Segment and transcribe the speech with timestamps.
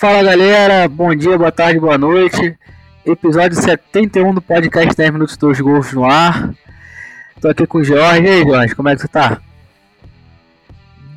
[0.00, 2.58] Fala galera, bom dia, boa tarde, boa noite.
[3.04, 6.54] Episódio 71 do podcast 10 Minutos dos Gols no ar.
[7.38, 8.22] Tô aqui com o Jorge.
[8.22, 9.42] E aí, Jorge, como é que você tá?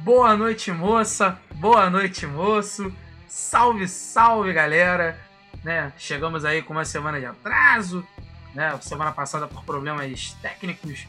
[0.04, 1.40] Boa noite, moça.
[1.56, 2.94] Boa noite, moço.
[3.26, 5.18] Salve, salve, galera.
[5.64, 5.94] Né?
[5.98, 8.06] Chegamos aí com uma semana de atraso.
[8.54, 8.78] Né?
[8.82, 11.08] Semana passada, por problemas técnicos,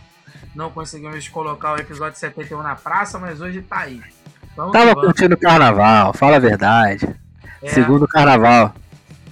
[0.55, 4.01] não conseguimos colocar o episódio 71 na praça, mas hoje tá aí.
[4.57, 7.24] Vamos Tava curtindo o carnaval, fala a verdade.
[7.65, 8.75] É, Segundo carnaval.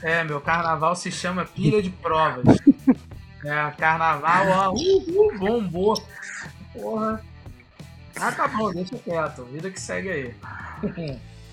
[0.03, 2.57] É, meu carnaval se chama pilha de provas.
[3.45, 6.03] é, carnaval, ó, uhul, bombou.
[6.73, 7.23] Porra.
[8.19, 9.45] Ah, tá bom, deixa quieto.
[9.45, 10.35] Vida que segue aí.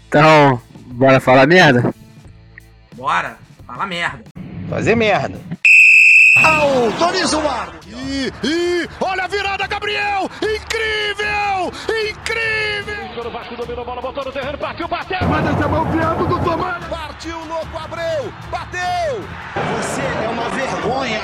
[0.07, 1.93] então, bora falar merda?
[2.95, 4.23] Bora, fala merda.
[4.69, 5.37] Fazer merda.
[6.43, 7.73] Autoriza o ar.
[7.87, 10.29] E, e, olha a virada, Gabriel!
[10.41, 11.71] Incrível!
[12.09, 12.99] Incrível!
[13.19, 15.27] O Vasco dominou a bola, botou no terreno, partiu, bateu!
[15.27, 16.85] Manda essa mão, piado do Tomás!
[16.85, 18.33] Partiu, louco, Abreu!
[18.49, 19.21] Bateu!
[19.77, 21.21] Você é uma vergonha!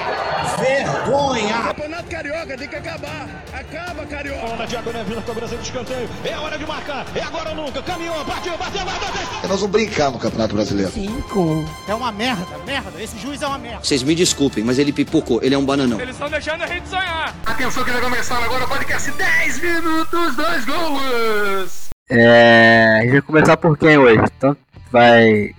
[0.60, 1.64] Vergonha!
[1.64, 3.28] Campeonato Carioca tem que acabar!
[3.54, 4.46] Acaba, Carioca!
[4.46, 6.10] Bola Diagonal Vila, cobrança de escanteio.
[6.26, 7.06] É hora de marcar!
[7.16, 7.82] É agora ou nunca!
[7.82, 9.08] Caminhou, partiu, bateu, bateu!
[9.08, 9.50] bateu.
[9.50, 10.92] Nós vamos brincar no Campeonato Brasileiro.
[10.92, 11.66] Cinco.
[11.88, 13.02] É uma merda, merda.
[13.02, 13.84] Esse juiz é uma merda.
[13.84, 15.40] Vocês me desculpem, mas ele pipocou.
[15.42, 16.00] Ele é um bananão.
[16.00, 17.34] Eles estão deixando a gente sonhar.
[17.46, 21.90] Atenção que vai começar agora o podcast 10 minutos, dois gols.
[22.10, 24.24] É, a gente vai começar por quem hoje?
[24.38, 24.56] Então
[24.92, 25.56] vai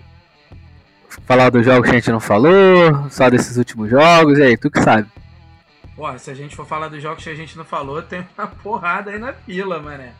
[1.26, 4.70] falar dos jogos que a gente não falou, só desses últimos jogos, e aí, tu
[4.70, 5.08] que sabe.
[5.96, 8.46] Porra, se a gente for falar dos jogos que a gente não falou, tem uma
[8.62, 10.12] porrada aí na fila, mané.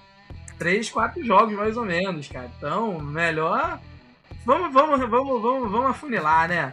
[0.59, 2.51] Três, quatro jogos mais ou menos, cara.
[2.57, 3.79] Então, melhor.
[4.45, 6.73] Vamos, vamos, vamos, vamos, vamos afunilar, né?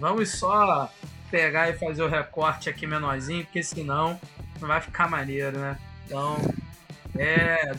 [0.00, 0.90] Vamos só
[1.30, 4.20] pegar e fazer o recorte aqui menorzinho, porque senão
[4.60, 5.76] não vai ficar maneiro, né?
[6.06, 6.36] Então,
[7.16, 7.72] é,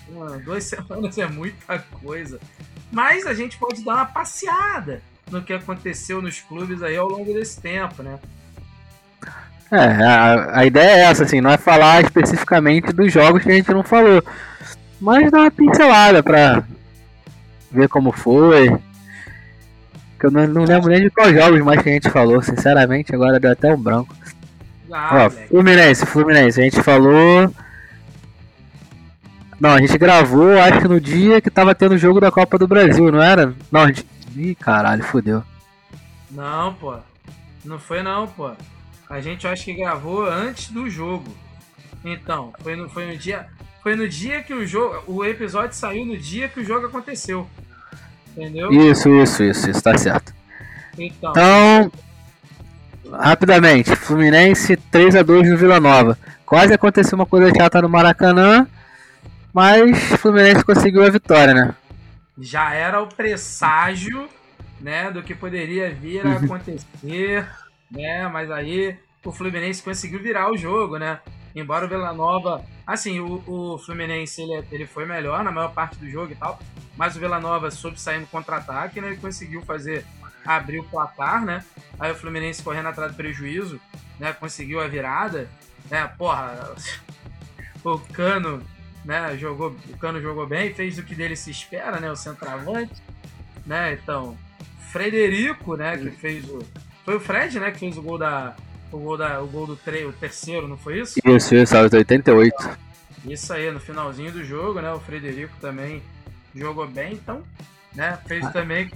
[0.43, 2.39] duas semanas é muita coisa.
[2.91, 7.33] Mas a gente pode dar uma passeada no que aconteceu nos clubes aí ao longo
[7.33, 8.19] desse tempo, né?
[9.71, 13.55] É, a, a ideia é essa, assim, não é falar especificamente dos jogos que a
[13.55, 14.21] gente não falou,
[14.99, 16.61] mas dar uma pincelada pra
[17.71, 18.77] ver como foi,
[20.21, 23.13] que eu não, não lembro nem de quais jogos mais que a gente falou, sinceramente,
[23.13, 24.15] agora deu até um branco.
[24.91, 27.51] Ah, Ó, Fluminense, Fluminense, a gente falou.
[29.59, 32.57] Não, a gente gravou, acho que no dia que tava tendo o jogo da Copa
[32.57, 33.55] do Brasil, não era?
[33.71, 34.05] Não, a gente.
[34.35, 35.43] Ih, caralho, fodeu.
[36.29, 36.95] Não, pô.
[37.65, 38.51] Não foi não, pô.
[39.09, 41.35] A gente acho que gravou antes do jogo.
[42.05, 43.47] Então, foi no, foi no dia.
[43.81, 45.03] Foi no dia que o jogo.
[45.07, 47.47] O episódio saiu no dia que o jogo aconteceu.
[48.31, 48.71] Entendeu?
[48.71, 50.33] Isso, isso, isso, isso, tá certo.
[50.97, 51.91] Então, então
[53.11, 56.17] rapidamente, Fluminense 3 a 2 no Vila Nova.
[56.45, 58.67] Quase aconteceu uma coisa chata no Maracanã,
[59.53, 61.75] mas Fluminense conseguiu a vitória, né?
[62.39, 64.27] Já era o presságio,
[64.79, 67.47] né, do que poderia vir a acontecer,
[67.89, 68.27] né?
[68.27, 71.19] Mas aí o Fluminense conseguiu virar o jogo, né?
[71.55, 72.63] Embora o Vila Nova.
[72.91, 76.59] Assim, o, o Fluminense ele, ele foi melhor na maior parte do jogo e tal.
[76.97, 79.13] Mas o Vila Nova soube sair no contra-ataque, né?
[79.13, 80.05] E conseguiu fazer.
[80.45, 81.63] abrir o placar, né?
[81.97, 83.79] Aí o Fluminense correndo atrás do prejuízo,
[84.19, 84.33] né?
[84.33, 85.49] Conseguiu a virada.
[85.89, 86.05] Né?
[86.17, 86.75] Porra,
[87.81, 88.61] o Cano,
[89.05, 89.37] né?
[89.37, 92.11] Jogou, o Cano jogou bem, fez o que dele se espera, né?
[92.11, 93.01] O centroavante.
[93.65, 93.93] Né?
[93.93, 94.37] Então,
[94.91, 95.97] Frederico, né?
[95.97, 96.59] Que fez o.
[97.05, 97.71] Foi o Fred, né?
[97.71, 98.53] Que fez o gol da,
[98.91, 101.19] o gol, da, o gol do tre o terceiro, não foi isso?
[101.25, 102.55] Isso, isso, aos 88.
[103.25, 104.91] Isso aí, no finalzinho do jogo, né?
[104.91, 106.01] O Frederico também
[106.55, 107.41] jogou bem, então,
[107.95, 108.17] né?
[108.25, 108.49] Fez ah.
[108.49, 108.89] também.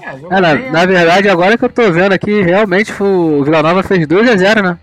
[0.00, 3.62] É, é, na, bem, na verdade, agora que eu tô vendo aqui, realmente o Vila
[3.62, 4.78] Nova fez 2x0, né?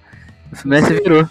[0.51, 1.27] O Fluminense virou.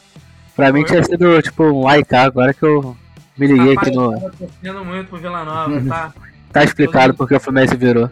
[0.56, 2.96] Pra mim tinha sido tipo um AIK, agora que eu
[3.36, 4.14] me liguei Rapaz, aqui no.
[4.14, 6.14] Eu tô torcendo muito pro Vila Nova, tá?
[6.52, 8.10] tá explicado porque o Fluminense virou.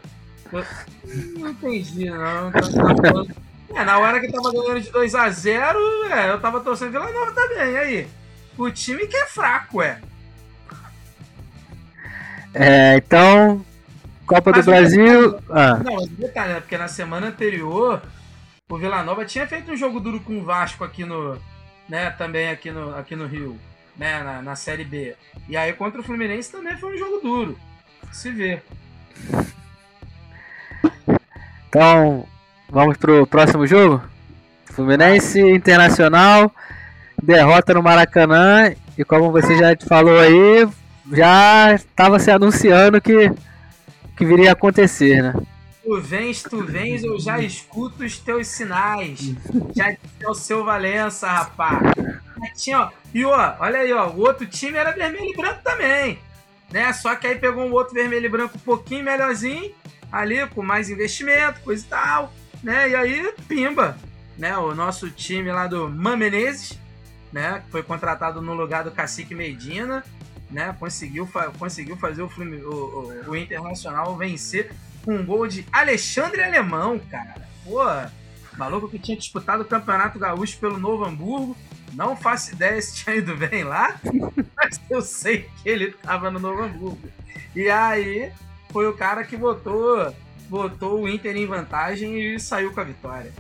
[1.39, 2.51] Não entendi, não.
[2.51, 2.61] Tá
[3.71, 5.77] é, na hora que tava ganhando de 2x0,
[6.11, 7.77] é, eu tava torcendo Vila Nova também.
[7.77, 8.09] Aí?
[8.57, 10.01] O time que é fraco, é.
[12.55, 13.65] É, então.
[14.27, 15.39] Copa mas do Brasil.
[15.51, 15.77] Ah.
[15.77, 16.61] Não, mas detalhe, né?
[16.61, 18.03] Porque na semana anterior,
[18.69, 21.39] o Vila Nova tinha feito um jogo duro com o Vasco aqui no.
[21.89, 23.59] Né, também aqui no, aqui no Rio.
[23.97, 25.15] Né, na, na Série B.
[25.49, 27.59] E aí contra o Fluminense também foi um jogo duro.
[28.11, 28.63] Se vê.
[31.69, 32.27] Então,
[32.73, 34.03] Vamos pro próximo jogo?
[34.65, 36.51] Fluminense Internacional,
[37.23, 38.75] derrota no Maracanã.
[38.97, 40.67] E como você já falou aí,
[41.13, 43.31] já estava se anunciando que,
[44.17, 45.35] que viria a acontecer, né?
[45.85, 49.35] Tu vens, tu vens, eu já escuto os teus sinais.
[49.77, 51.79] Já é o seu Valença, rapaz.
[52.57, 56.19] Tinha, ó, e ó, olha aí, ó, o outro time era vermelho e branco também.
[56.73, 56.91] Né?
[56.95, 59.75] Só que aí pegou um outro vermelho e branco um pouquinho melhorzinho
[60.11, 62.33] ali com mais investimento, coisa e tal,
[62.63, 62.91] né?
[62.91, 63.97] E aí, pimba,
[64.39, 64.57] né?
[64.57, 66.79] O nosso time lá do Mamenezes,
[67.33, 67.63] né?
[67.71, 70.05] Foi contratado no lugar do Cacique Medina,
[70.51, 70.75] né?
[70.79, 74.71] Conseguiu, fa conseguiu fazer o, o, o, Internacional vencer
[75.05, 77.49] com um gol de Alexandre Alemão, cara.
[77.65, 77.81] Pô,
[78.57, 81.57] maluco que tinha disputado o Campeonato Gaúcho pelo Novo Hamburgo.
[81.95, 84.01] Não faço ideia se tinha ido bem lá,
[84.57, 87.11] mas eu sei que ele tava no Novo Hamburgo.
[87.55, 88.33] E aí
[88.71, 90.15] foi o cara que botou,
[90.53, 93.33] botou o Inter em vantagem e saiu com a vitória.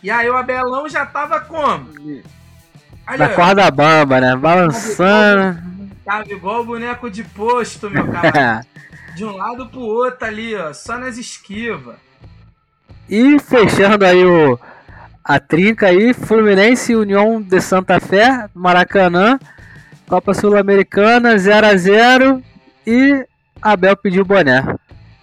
[0.00, 1.90] E aí o Abelão já tava como?
[3.04, 4.36] Ali, Na corda bamba, né?
[4.36, 5.60] Balançando.
[6.04, 8.64] Tava igual o boneco de posto, meu cara.
[9.16, 10.72] de um lado pro outro ali, ó.
[10.72, 11.96] Só nas esquivas.
[13.08, 14.56] E fechando aí o,
[15.24, 19.40] a trinca aí, Fluminense União de Santa Fé, Maracanã,
[20.06, 22.42] Copa Sul-Americana, 0 a 0
[22.86, 23.26] e
[23.60, 24.62] Abel pediu boné.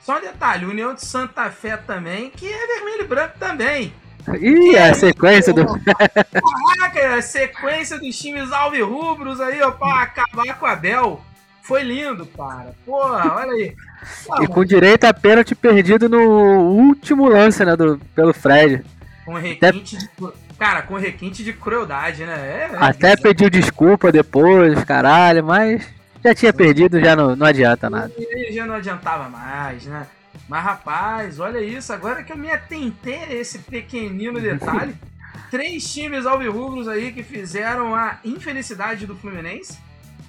[0.04, 3.94] Só um detalhe, União de Santa Fé também, que é vermelho e branco também.
[4.40, 5.66] Ih, a sequência do.
[5.66, 11.22] Caraca, a sequência dos times alvirrubros aí, ó, pra acabar com o Abel.
[11.62, 12.74] Foi lindo, cara.
[12.86, 13.76] Porra, olha aí.
[14.44, 17.76] e com direito a pênalti perdido no último lance, né?
[17.76, 18.84] Do, pelo Fred.
[19.24, 20.28] Com requinte Até...
[20.28, 20.44] de.
[20.60, 22.36] Cara, com requinte de crueldade, né?
[22.36, 25.86] É, é Até pediu desculpa depois, caralho, mas
[26.24, 28.12] já tinha perdido, já não, não adianta nada.
[28.18, 30.08] E já não adiantava mais, né?
[30.48, 34.96] Mas rapaz, olha isso, agora que eu me atentei a esse pequenino detalhe,
[35.52, 39.78] três times alvirrubros aí que fizeram a infelicidade do Fluminense,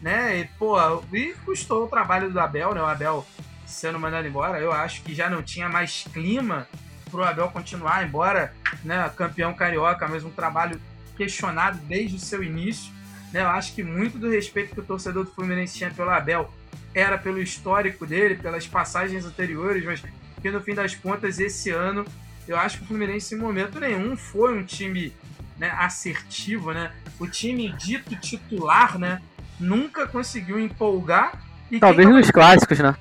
[0.03, 0.39] né?
[0.39, 0.77] E, pô,
[1.13, 2.83] e custou o trabalho do Abel, né?
[2.83, 3.27] O Abel
[3.67, 6.69] sendo mandado embora, eu acho que já não tinha mais clima
[7.11, 8.53] pro Abel continuar, embora,
[8.85, 10.81] né, campeão carioca, mas um trabalho
[11.17, 12.93] questionado desde o seu início.
[13.35, 13.43] Né?
[13.43, 16.49] Eu acho que muito do respeito que o torcedor do Fluminense tinha pelo Abel
[16.95, 20.01] era pelo histórico dele, pelas passagens anteriores, mas
[20.41, 22.05] que no fim das contas, esse ano,
[22.47, 25.13] eu acho que o Fluminense, em momento nenhum, foi um time
[25.59, 26.93] né, assertivo, né?
[27.19, 29.21] O time dito titular, né?
[29.59, 31.33] Nunca conseguiu empolgar.
[31.81, 32.95] talvez nos clássicos, né?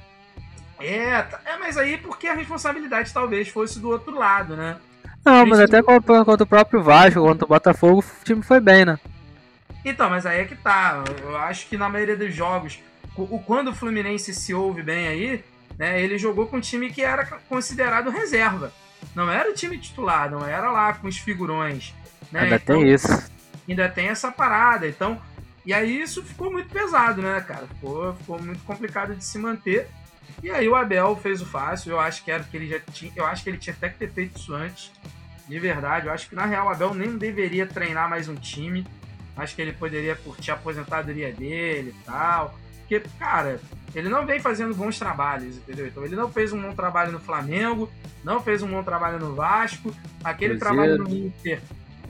[0.80, 4.78] É, é, mas aí porque a responsabilidade talvez fosse do outro lado, né?
[5.24, 8.84] Não, mas até contra, contra o próprio Vasco, contra o Botafogo, o time foi bem,
[8.84, 8.98] né?
[9.86, 11.04] Então, mas aí é que tá.
[11.22, 12.80] Eu acho que na maioria dos jogos,
[13.16, 15.44] o, quando o Fluminense se ouve bem aí,
[15.78, 18.72] né, ele jogou com um time que era considerado reserva.
[19.14, 21.94] Não era o time titular, não era lá com os figurões.
[22.32, 22.42] Né?
[22.42, 23.32] Ainda então, tem isso.
[23.68, 24.88] Ainda tem essa parada.
[24.88, 25.22] Então,
[25.66, 27.68] e aí isso ficou muito pesado, né, cara?
[27.68, 29.88] Ficou, ficou muito complicado de se manter.
[30.42, 31.92] E aí o Abel fez o fácil.
[31.92, 33.12] Eu acho que era que ele já tinha.
[33.16, 34.92] Eu acho que ele tinha até que ter feito isso antes.
[35.48, 36.08] De verdade.
[36.08, 38.86] Eu acho que na real o Abel nem deveria treinar mais um time.
[39.36, 42.58] Acho que ele poderia curtir a aposentadoria dele e tal.
[42.80, 43.60] Porque, cara,
[43.96, 45.88] ele não vem fazendo bons trabalhos, entendeu?
[45.88, 47.90] Então ele não fez um bom trabalho no Flamengo,
[48.24, 50.60] não fez um bom trabalho no Vasco, aquele Cruzeiro.
[50.60, 51.62] trabalho no Inter.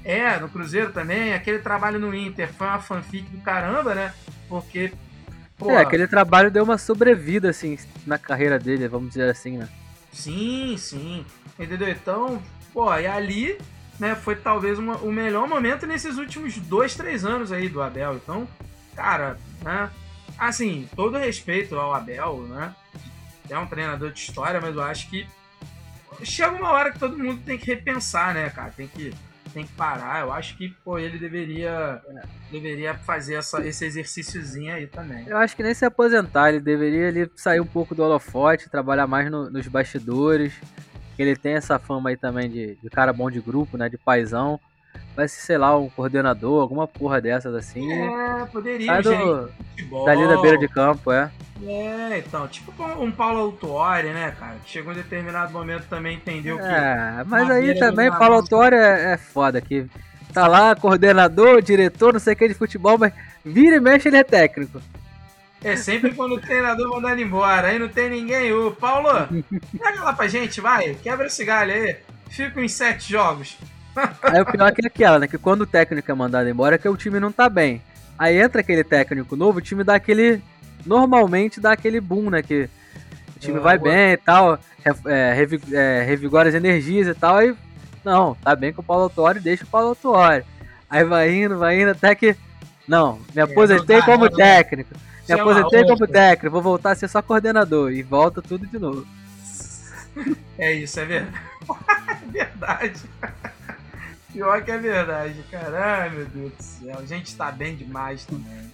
[0.04, 4.14] É, no Cruzeiro também, aquele trabalho no Inter foi uma fanfic do caramba, né?
[4.50, 4.92] Porque.
[5.58, 9.70] Porra, é, aquele trabalho deu uma sobrevida, assim, na carreira dele, vamos dizer assim, né?
[10.12, 11.25] Sim, sim.
[11.58, 11.90] Entendeu?
[11.90, 12.42] Então,
[12.74, 13.58] pô, e ali
[14.00, 18.16] né, foi talvez uma, o melhor momento nesses últimos dois, três anos aí do Abel.
[18.16, 18.48] Então,
[18.95, 19.90] cara, né?
[20.38, 22.74] Assim, todo respeito ao Abel, né?
[23.50, 25.28] É um treinador de história, mas eu acho que
[26.24, 28.72] chega uma hora que todo mundo tem que repensar, né, cara?
[28.75, 29.13] Tem que,
[29.53, 30.22] tem que parar.
[30.22, 32.01] Eu acho que, pô, ele deveria,
[32.51, 35.27] deveria fazer essa, esse exercíciozinho aí também.
[35.27, 39.06] Eu acho que nem se aposentar, ele deveria ele sair um pouco do holofote, trabalhar
[39.06, 40.53] mais no, nos bastidores
[41.22, 43.89] ele tem essa fama aí também de, de cara bom de grupo, né?
[43.89, 44.60] De paizão.
[45.15, 47.91] Vai ser, sei lá, um coordenador, alguma porra dessas assim.
[47.91, 49.50] É, poderia, sai do,
[50.05, 51.32] Dali da beira de campo, é.
[51.65, 54.58] É, então, tipo um Paulo Autuori, né, cara?
[54.65, 56.65] Chegou em determinado momento também entendeu que.
[56.65, 59.88] É, mas aí também Paulo Autuori é, é foda, que
[60.34, 63.13] tá lá, coordenador, diretor, não sei o que de futebol, mas
[63.46, 64.82] vira e mexe ele é técnico.
[65.63, 68.51] É sempre quando o treinador mandando embora, aí não tem ninguém.
[68.51, 69.10] Ô, Paulo,
[69.77, 71.96] pega lá pra gente, vai, quebra esse galho aí.
[72.29, 73.58] Fica em sete jogos.
[74.24, 75.27] Aí o pior é que é aquela, né?
[75.27, 77.82] Que quando o técnico é mandado embora, é que o time não tá bem.
[78.17, 80.41] Aí entra aquele técnico novo, o time dá aquele.
[80.86, 82.41] Normalmente dá aquele boom, né?
[82.41, 82.70] Que
[83.36, 83.91] o time é, vai boa.
[83.91, 84.60] bem e tal,
[85.05, 85.34] é,
[85.72, 87.38] é, revigora as energias e tal.
[87.38, 87.55] Aí,
[88.03, 90.43] não, tá bem com o Paulo Autuori, deixa o Paulo Autuori.
[90.89, 92.36] Aí vai indo, vai indo, até que.
[92.88, 94.93] Não, me é, aposentei como técnico.
[95.27, 97.92] Me aposentei como técnico, vou voltar a ser só coordenador.
[97.92, 99.08] E volta tudo de novo.
[100.58, 101.38] É isso, é verdade.
[102.10, 103.01] é verdade.
[104.32, 106.01] Pior que é verdade, cara.
[106.01, 107.00] Ai, meu Deus do céu.
[107.00, 108.72] A gente tá bem demais também.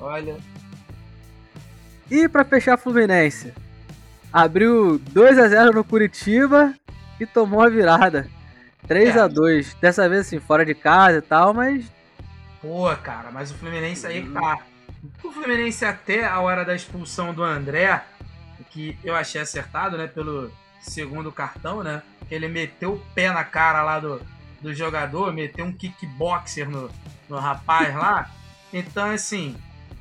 [0.00, 0.36] Olha.
[2.10, 3.52] E para fechar Fluminense?
[4.32, 6.74] abriu 2 a 0 no Curitiba
[7.20, 8.28] e tomou a virada.
[8.88, 9.20] 3 É.
[9.20, 11.84] a 2 Dessa vez assim, fora de casa e tal, mas
[12.60, 14.58] Pô, cara, mas o Fluminense aí que tá.
[15.22, 18.02] O Fluminense até a hora da expulsão do André,
[18.70, 20.06] que eu achei acertado, né?
[20.06, 22.02] Pelo segundo cartão, né?
[22.28, 24.20] Que ele meteu o pé na cara lá do,
[24.60, 26.90] do jogador, meteu um kickboxer no,
[27.28, 28.30] no rapaz lá.
[28.72, 29.56] Então, assim.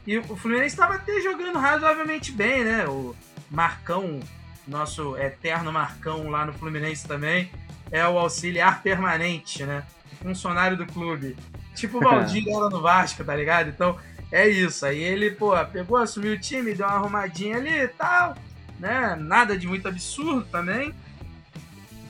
[0.06, 2.86] E o Fluminense tava até jogando razoavelmente bem, né?
[2.88, 3.16] O
[3.50, 4.20] Marcão,
[4.68, 7.50] nosso eterno Marcão lá no Fluminense também,
[7.92, 9.84] é o auxiliar permanente, né?
[10.22, 11.38] Funcionário do clube.
[11.76, 13.70] Tipo o Valdir era no Vasco, tá ligado?
[13.70, 13.98] Então
[14.34, 14.84] é isso.
[14.84, 18.36] Aí ele, pô, pegou, assumiu o time, deu uma arrumadinha ali e tal,
[18.80, 19.16] né?
[19.16, 20.92] Nada de muito absurdo também.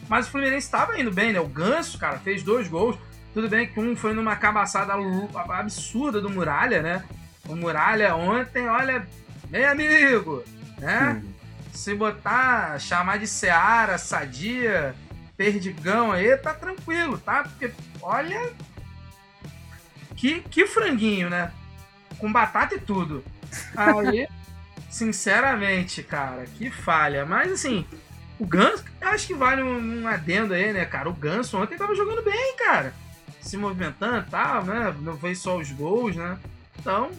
[0.08, 1.42] Mas o Fluminense estava indo bem, né?
[1.42, 2.98] O Ganso, cara, fez dois gols.
[3.34, 4.94] Tudo bem que um foi numa cabaçada
[5.50, 7.03] absurda do Muralha, né?
[7.46, 9.06] O Muralha ontem, olha,
[9.50, 10.46] meu amigo,
[10.80, 11.22] né?
[11.74, 14.96] Se botar, chamar de Seara, Sadia,
[15.36, 17.44] Perdigão aí, tá tranquilo, tá?
[17.44, 18.53] Porque, olha,
[20.15, 21.51] que, que franguinho, né?
[22.24, 23.22] Com batata e tudo.
[23.75, 24.25] Aí,
[24.89, 27.25] sinceramente, cara, que falha.
[27.25, 27.86] Mas assim,
[28.39, 31.10] o Ganso, eu acho que vale um, um adendo aí, né, cara?
[31.10, 32.94] O Ganso ontem tava jogando bem, cara.
[33.42, 34.96] Se movimentando e tal, né?
[35.01, 36.38] Não foi só os gols, né?
[36.80, 37.12] Então,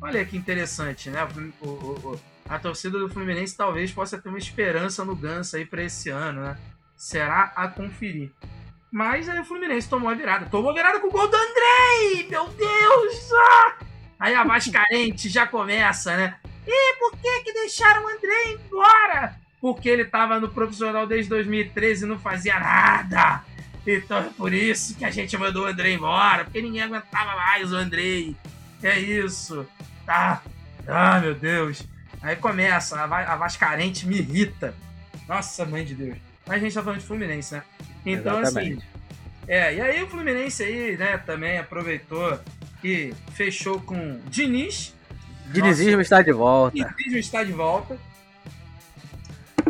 [0.00, 1.26] olha que interessante, né?
[1.60, 5.84] O, o- a torcida do Fluminense talvez possa ter uma esperança no Ganso aí pra
[5.84, 6.56] esse ano, né?
[6.96, 8.32] Será a conferir.
[8.90, 10.46] Mas aí o Fluminense tomou a virada.
[10.46, 12.26] Tomou a virada com o gol do Andrei!
[12.28, 13.30] Meu Deus!
[13.32, 13.76] Ah!
[14.18, 16.34] Aí a Vascarente já começa, né?
[16.66, 19.36] E por que que deixaram o Andrei embora?
[19.60, 23.42] Porque ele tava no profissional desde 2013 e não fazia nada.
[23.86, 27.72] Então é por isso que a gente mandou o Andrei embora, porque ninguém aguentava mais
[27.72, 28.36] o Andrei.
[28.82, 29.66] É isso.
[30.04, 30.42] Tá.
[30.86, 31.82] Ah, meu Deus.
[32.20, 34.74] Aí começa, a, Va- a Vascarente me irrita.
[35.28, 36.18] Nossa, mãe de Deus.
[36.46, 37.62] Mas a gente tá falando de Fluminense, né?
[38.04, 38.86] Então, assim, Exatamente.
[39.46, 42.38] é, e aí o Fluminense aí, né, também aproveitou
[42.82, 44.94] e fechou com Diniz.
[45.52, 46.94] dinizismo está de volta.
[46.96, 47.98] Diniz está de volta.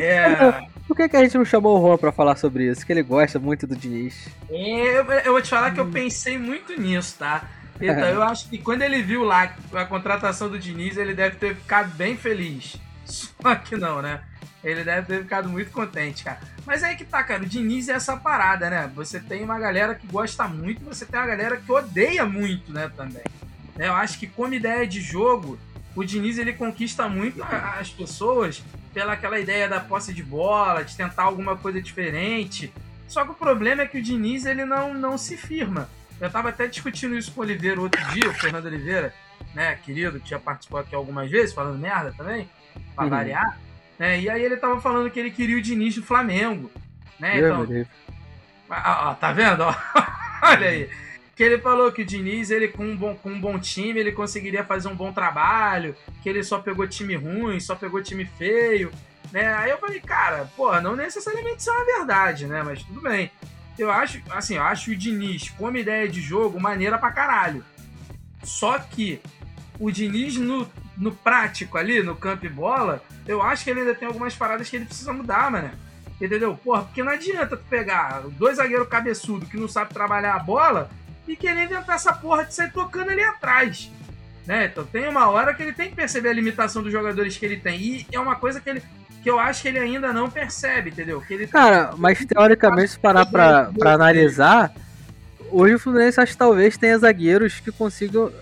[0.01, 2.87] É, Por que, que a gente não chamou o Juan pra falar sobre isso?
[2.87, 4.29] Que ele gosta muito do Diniz.
[4.49, 7.49] eu, eu vou te falar que eu pensei muito nisso, tá?
[7.81, 11.55] Então eu acho que quando ele viu lá a contratação do Diniz, ele deve ter
[11.55, 12.77] ficado bem feliz.
[13.05, 14.21] Só que não, né?
[14.63, 16.41] Ele deve ter ficado muito contente, cara.
[16.67, 17.43] Mas aí que tá, cara.
[17.43, 18.91] O Diniz é essa parada, né?
[18.95, 22.91] Você tem uma galera que gosta muito, você tem uma galera que odeia muito, né?
[22.97, 23.23] Também.
[23.79, 25.57] Eu acho que como ideia de jogo,
[25.95, 28.63] o Diniz ele conquista muito as pessoas
[28.93, 32.73] pela aquela ideia da posse de bola, de tentar alguma coisa diferente.
[33.07, 35.89] Só que o problema é que o Diniz ele não, não se firma.
[36.21, 39.15] Eu tava até discutindo isso com o Oliveira outro dia, o Fernando Oliveira,
[39.55, 42.51] né, querido, que já participou aqui algumas vezes, falando merda também,
[42.97, 43.11] pra Uhum.
[43.11, 43.57] variar.
[43.99, 46.71] Né, e aí ele tava falando que ele queria o Diniz do Flamengo.
[47.19, 47.89] Né, Meu então, Deus.
[48.71, 49.63] ah, ó, tá vendo?
[49.63, 49.75] Ó,
[50.43, 50.89] Olha aí.
[51.35, 54.11] Que ele falou que o Diniz, ele com um, bom, com um bom time, ele
[54.11, 58.91] conseguiria fazer um bom trabalho, que ele só pegou time ruim, só pegou time feio,
[59.31, 59.55] né?
[59.55, 62.63] Aí eu falei, cara, pô, não necessariamente isso é uma verdade, né?
[62.65, 63.31] Mas tudo bem.
[63.79, 67.65] Eu acho, assim, eu acho o Diniz, como ideia de jogo, maneira pra caralho.
[68.43, 69.21] Só que
[69.79, 73.95] o Diniz no, no prático ali, no campo e bola, eu acho que ele ainda
[73.95, 75.71] tem algumas paradas que ele precisa mudar, mano.
[76.21, 76.57] Entendeu?
[76.57, 80.91] Porra, porque não adianta tu pegar dois zagueiros cabeçudo que não sabe trabalhar a bola
[81.29, 83.91] e querer inventar essa porra de sair tocando ali atrás.
[84.45, 84.67] Né?
[84.67, 87.59] Então tem uma hora que ele tem que perceber a limitação dos jogadores que ele
[87.59, 87.81] tem.
[87.81, 88.83] E é uma coisa que ele
[89.23, 91.21] que eu acho que ele ainda não percebe, entendeu?
[91.21, 94.73] Que ele Cara, mas teoricamente, se parar pra analisar,
[95.51, 98.33] hoje o Fluminense acho que talvez tenha zagueiros que consigam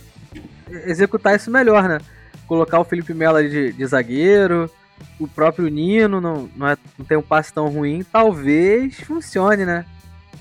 [0.71, 1.99] executar isso melhor, né?
[2.47, 4.71] Colocar o Felipe Melo de, de zagueiro,
[5.19, 9.85] o próprio Nino não, não, é- não tem um passe tão ruim, talvez funcione, né?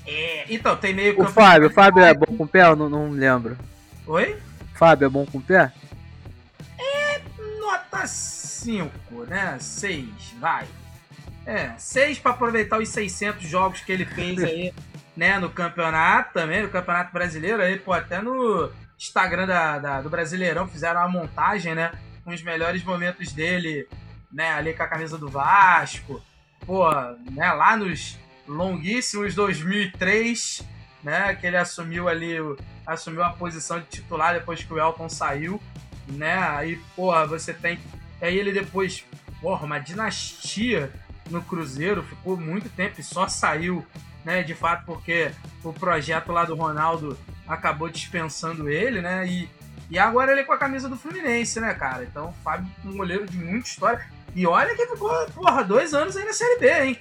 [0.06, 2.62] É, então, tem meio O Fábio, o Fábio é bom com o pé?
[2.62, 3.56] Eu não, não lembro.
[4.06, 4.36] Oi?
[4.74, 5.72] Fábio é bom com o pé?
[7.60, 9.56] Nota 5, né?
[9.58, 10.06] 6,
[10.38, 10.66] vai.
[11.44, 14.72] É, 6 para aproveitar os 600 jogos que ele fez aí,
[15.16, 20.08] né, no campeonato também, no Campeonato Brasileiro aí, pô, até no Instagram da, da- do
[20.10, 21.92] Brasileirão fizeram uma montagem, né,
[22.24, 23.86] com os melhores momentos dele,
[24.32, 26.22] né, ali com a camisa do Vasco,
[26.66, 26.90] pô,
[27.30, 30.62] né, lá nos longuíssimos 2003,
[31.02, 32.36] né, que ele assumiu ali,
[32.86, 35.60] assumiu a posição de titular depois que o Elton saiu,
[36.08, 37.78] né, aí, porra, você tem,
[38.20, 39.04] aí ele depois,
[39.40, 40.92] porra, uma dinastia
[41.30, 43.84] no Cruzeiro, ficou muito tempo e só saiu,
[44.26, 45.30] né, de fato, porque
[45.62, 47.16] o projeto lá do Ronaldo
[47.46, 49.48] acabou dispensando ele, né, e,
[49.88, 52.96] e agora ele é com a camisa do Fluminense, né, cara, então o Fábio, um
[52.96, 54.04] goleiro de muita história,
[54.34, 56.98] E olha que ficou, porra, dois anos aí na Série B, hein?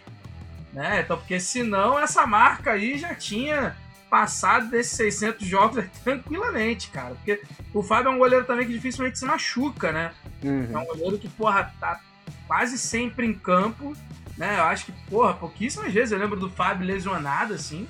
[0.71, 1.01] Né?
[1.01, 3.75] Então, porque senão essa marca aí já tinha
[4.09, 7.15] passado desses 600 jogos tranquilamente, cara.
[7.15, 7.41] Porque
[7.73, 10.13] o Fábio é um goleiro também que dificilmente se machuca, né?
[10.43, 10.69] Uhum.
[10.71, 11.99] É um goleiro que, porra, tá
[12.45, 13.95] quase sempre em campo,
[14.37, 14.59] né?
[14.59, 17.87] Eu acho que, porra, pouquíssimas vezes eu lembro do Fábio lesionado, assim,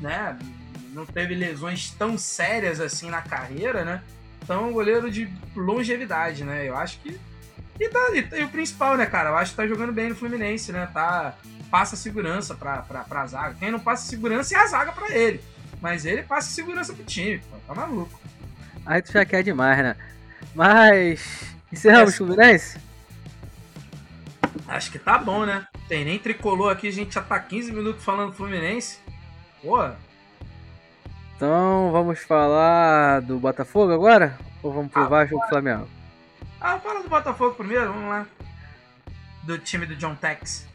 [0.00, 0.38] né?
[0.92, 4.02] Não teve lesões tão sérias assim na carreira, né?
[4.42, 6.68] Então é um goleiro de longevidade, né?
[6.68, 7.18] Eu acho que.
[7.80, 9.30] E, tá, e, e, o principal, né, cara?
[9.30, 10.88] Eu acho que tá jogando bem no Fluminense, né?
[10.92, 11.34] Tá,
[11.70, 13.56] passa segurança pra, pra, pra zaga.
[13.58, 15.40] Quem não passa segurança é a zaga pra ele.
[15.80, 17.56] Mas ele passa segurança pro time, pô.
[17.66, 18.20] Tá maluco.
[18.86, 19.96] Aí tu já quer demais, né?
[20.54, 21.54] Mas.
[21.72, 22.78] Encerramos o Fluminense?
[24.68, 25.66] Acho que tá bom, né?
[25.88, 28.98] Tem nem tricolor aqui, a gente já tá 15 minutos falando Fluminense.
[29.62, 29.78] Pô.
[31.36, 34.38] Então vamos falar do Botafogo agora?
[34.62, 35.88] Ou vamos pro ah, Vasco do Flamengo?
[36.60, 38.26] Ah, fala do Botafogo primeiro, vamos lá.
[39.42, 40.66] Do time do John Tex.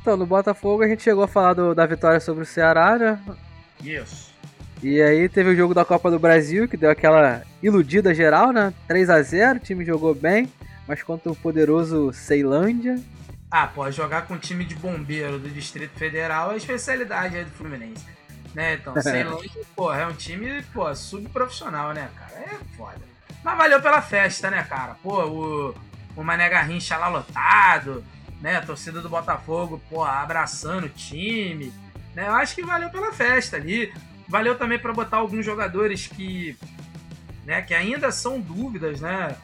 [0.00, 3.18] Então, no Botafogo a gente chegou a falar do, da vitória sobre o Ceará, né?
[3.82, 4.34] Isso.
[4.82, 8.74] E aí teve o jogo da Copa do Brasil, que deu aquela iludida geral, né?
[8.86, 10.52] 3 a 0 o time jogou bem
[10.86, 13.00] mas contra o poderoso Ceilândia.
[13.56, 17.44] Ah, pô, jogar com um time de bombeiro do Distrito Federal é a especialidade aí
[17.44, 18.04] do Fluminense.
[18.52, 18.74] Né?
[18.74, 22.32] Então, Ceilândia, pô, é um time, pô, subprofissional, né, cara?
[22.32, 22.98] É foda.
[23.44, 24.96] Mas valeu pela festa, né, cara?
[25.00, 25.74] Pô, o,
[26.16, 28.04] o Mané Garrincha lá lotado,
[28.40, 28.56] né?
[28.56, 31.72] A torcida do Botafogo, pô, abraçando o time.
[32.12, 32.26] Né?
[32.26, 33.94] Eu acho que valeu pela festa ali.
[34.26, 36.58] Valeu também para botar alguns jogadores que,
[37.44, 39.36] né, que ainda são dúvidas, né?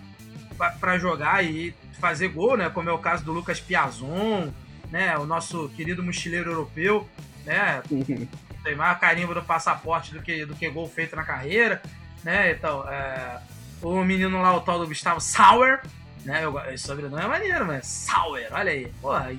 [0.80, 2.68] para jogar e fazer gol, né?
[2.70, 4.50] Como é o caso do Lucas Piazon,
[4.90, 5.16] né?
[5.18, 7.08] O nosso querido mochileiro europeu,
[7.44, 7.82] né?
[8.64, 11.80] Tem mais carimbo do passaporte do que, do que gol feito na carreira,
[12.24, 12.52] né?
[12.52, 13.40] Então, é,
[13.80, 15.80] o menino lá, o tal do Gustavo Sauer,
[16.24, 16.44] né?
[16.44, 18.92] Eu, esse sobrenome é maneiro, mas Sauer, olha aí.
[19.00, 19.32] Porra,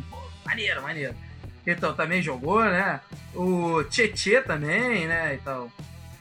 [0.46, 1.16] maneiro, maneiro.
[1.66, 3.00] Então, também jogou, né?
[3.36, 5.36] O Tietê também, né?
[5.36, 5.72] Então,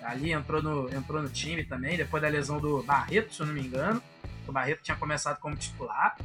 [0.02, 3.54] ali entrou no, entrou no time também, depois da lesão do Barreto, se eu não
[3.54, 4.02] me engano
[4.50, 6.16] o Barreto tinha começado como titular.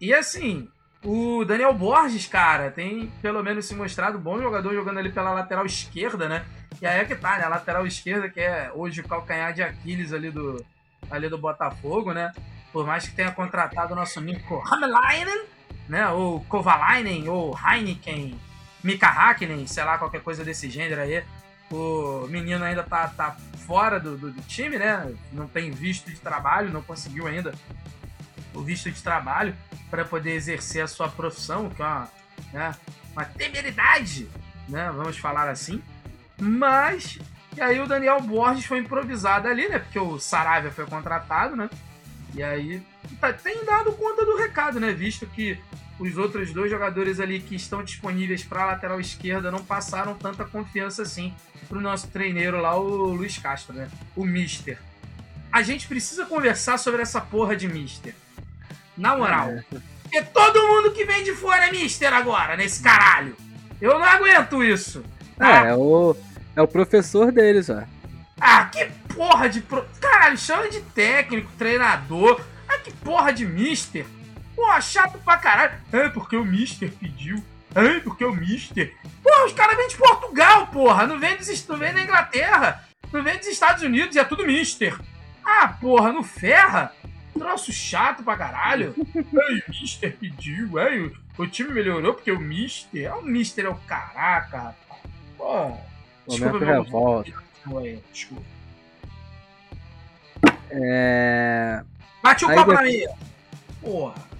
[0.00, 0.68] E assim,
[1.04, 5.64] o Daniel Borges, cara, tem pelo menos se mostrado bom jogador jogando ali pela lateral
[5.64, 6.44] esquerda, né?
[6.80, 7.44] E aí é que tá, né?
[7.44, 10.64] A lateral esquerda, que é hoje o calcanhar de Aquiles ali do,
[11.10, 12.32] ali do Botafogo, né?
[12.72, 15.46] Por mais que tenha contratado o nosso Nico Hamelainen,
[15.88, 16.08] né?
[16.08, 18.38] Ou Kovalainen, ou Heineken,
[18.82, 21.22] Mika Hakkinen, sei lá, qualquer coisa desse gênero aí.
[21.70, 25.14] O menino ainda tá, tá fora do, do, do, time, né?
[25.32, 27.54] Não tem visto de trabalho, não conseguiu ainda
[28.52, 29.54] o visto de trabalho
[29.88, 32.08] para poder exercer a sua profissão, que é uma,
[32.52, 32.74] né,
[33.12, 34.28] uma temeridade,
[34.68, 34.90] né?
[34.90, 35.80] Vamos falar assim.
[36.36, 37.18] Mas,
[37.56, 39.78] e aí o Daniel Borges foi improvisado ali, né?
[39.78, 41.70] Porque o Saravia foi contratado, né?
[42.34, 42.82] E aí
[43.20, 44.92] tá, tem dado conta do recado, né?
[44.92, 45.58] Visto que
[46.00, 50.46] os outros dois jogadores ali que estão disponíveis para a lateral esquerda não passaram tanta
[50.46, 51.34] confiança assim
[51.68, 53.88] para o nosso treineiro lá, o Luiz Castro, né?
[54.16, 54.78] O Mister.
[55.52, 58.14] A gente precisa conversar sobre essa porra de Mister.
[58.96, 59.50] Na moral.
[59.50, 59.64] É.
[60.02, 63.36] Porque todo mundo que vem de fora é Mister agora, nesse caralho.
[63.80, 65.04] Eu não aguento isso.
[65.36, 65.66] Tá?
[65.66, 66.16] É, é o,
[66.56, 67.82] é o professor deles, ó.
[68.40, 69.60] Ah, que porra de.
[69.60, 69.86] Pro...
[70.00, 72.40] Caralho, chama de técnico, treinador.
[72.66, 74.06] Ah, que porra de Mister.
[74.54, 75.80] Pô, chato pra caralho.
[75.92, 77.42] É porque o Mister pediu.
[77.74, 78.94] É porque o Mister.
[79.22, 81.06] Porra, os caras vêm de Portugal, porra.
[81.06, 82.84] Não vem, dos, não vem da Inglaterra.
[83.12, 84.98] Não vem dos Estados Unidos e é tudo Mister.
[85.44, 86.92] Ah, porra, não ferra.
[87.32, 88.94] Troço chato pra caralho.
[89.14, 90.78] Ei, o Mister pediu.
[90.78, 93.04] Ei, o, o time melhorou porque o Mister.
[93.04, 95.00] É o Mister é o caraca, rapaz.
[95.38, 95.76] Pô.
[96.28, 97.32] Desculpa, meu revolta.
[98.12, 98.44] Desculpa.
[100.70, 101.82] É.
[102.22, 103.04] Bate o pau pra mim.
[103.80, 104.30] Porra.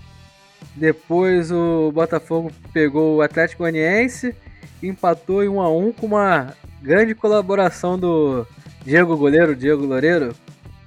[0.74, 4.34] Depois o Botafogo pegou o Atlético Goianiense,
[4.82, 8.46] empatou em 1 a 1 com uma grande colaboração do
[8.84, 10.34] Diego Goleiro, Diego Loureiro.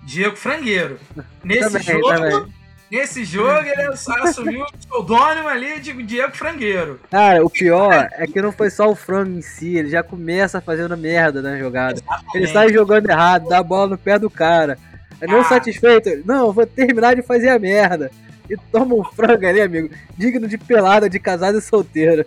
[0.03, 0.99] Diego Frangueiro.
[1.43, 2.53] Nesse também, jogo, também.
[2.91, 3.83] nesse jogo ele
[4.23, 6.99] assumiu o pseudônimo ali de Diego Frangueiro.
[7.09, 10.61] Cara, o pior é que não foi só o frango em si, ele já começa
[10.61, 11.99] fazendo merda na jogada.
[11.99, 12.37] Exatamente.
[12.37, 14.77] Ele sai jogando errado, dá a bola no pé do cara.
[15.21, 15.43] Não ah.
[15.45, 18.11] satisfeito, não, vou terminar de fazer a merda
[18.49, 22.25] e toma um frango ali, amigo, digno de pelada de casado e solteiro.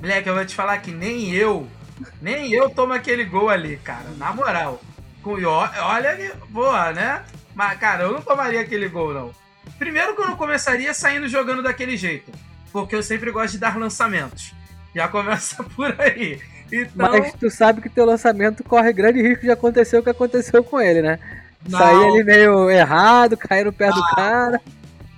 [0.00, 1.66] Moleque, eu vou te falar que nem eu,
[2.20, 4.80] nem eu tomo aquele gol ali, cara, na moral.
[5.24, 7.24] Olha, boa, né?
[7.54, 9.32] Mas, cara, eu não tomaria aquele gol, não.
[9.78, 12.30] Primeiro que eu não começaria saindo jogando daquele jeito,
[12.72, 14.54] porque eu sempre gosto de dar lançamentos.
[14.94, 16.40] Já começa por aí.
[16.70, 17.10] Então...
[17.10, 20.80] Mas tu sabe que teu lançamento corre grande risco de acontecer o que aconteceu com
[20.80, 21.18] ele, né?
[21.68, 21.78] Não.
[21.78, 23.90] Sair ali meio errado, cair no pé ah.
[23.90, 24.60] do cara.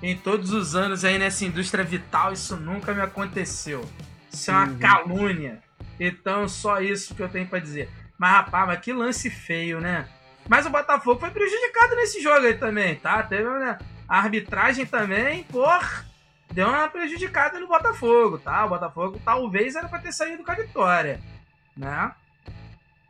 [0.02, 3.88] Em todos os anos aí nessa indústria vital, isso nunca me aconteceu.
[4.32, 4.78] Isso é uma uhum.
[4.78, 5.62] calúnia.
[5.98, 7.88] Então, só isso que eu tenho para dizer.
[8.16, 10.08] Mas, rapaz, mas que lance feio, né?
[10.48, 13.22] Mas o Botafogo foi prejudicado nesse jogo aí também, tá?
[13.22, 13.78] Teve né?
[14.08, 16.06] a arbitragem também, por
[16.50, 18.64] deu uma prejudicada no Botafogo, tá?
[18.64, 21.20] O Botafogo talvez era para ter saído com a vitória,
[21.76, 22.12] né?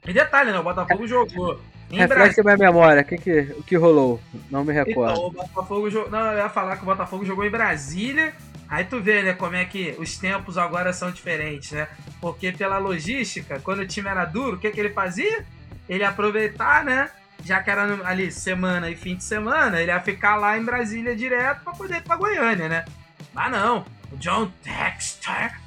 [0.06, 0.58] E detalhe, né?
[0.58, 1.60] O Botafogo jogou.
[1.90, 4.20] Refresca minha memória, que que, o que rolou?
[4.50, 5.12] Não me recordo.
[5.12, 6.08] Então, o Botafogo.
[6.10, 8.34] Não, eu ia falar que o Botafogo jogou em Brasília.
[8.68, 11.88] Aí tu vê, né, como é que os tempos agora são diferentes, né?
[12.20, 15.46] Porque pela logística, quando o time era duro, o que, que ele fazia?
[15.88, 17.10] Ele ia aproveitar, né?
[17.42, 21.16] Já que era ali semana e fim de semana, ele ia ficar lá em Brasília
[21.16, 22.84] direto para poder ir pra Goiânia, né?
[23.32, 25.58] Mas não, o John Texter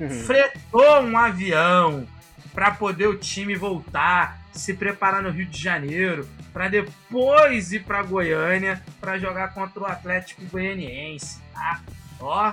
[0.00, 0.08] uhum.
[0.08, 2.04] fretou um avião
[2.52, 8.02] para poder o time voltar, se preparar no Rio de Janeiro, para depois ir para
[8.02, 11.80] Goiânia para jogar contra o Atlético Goianiense, tá?
[12.18, 12.52] Ó,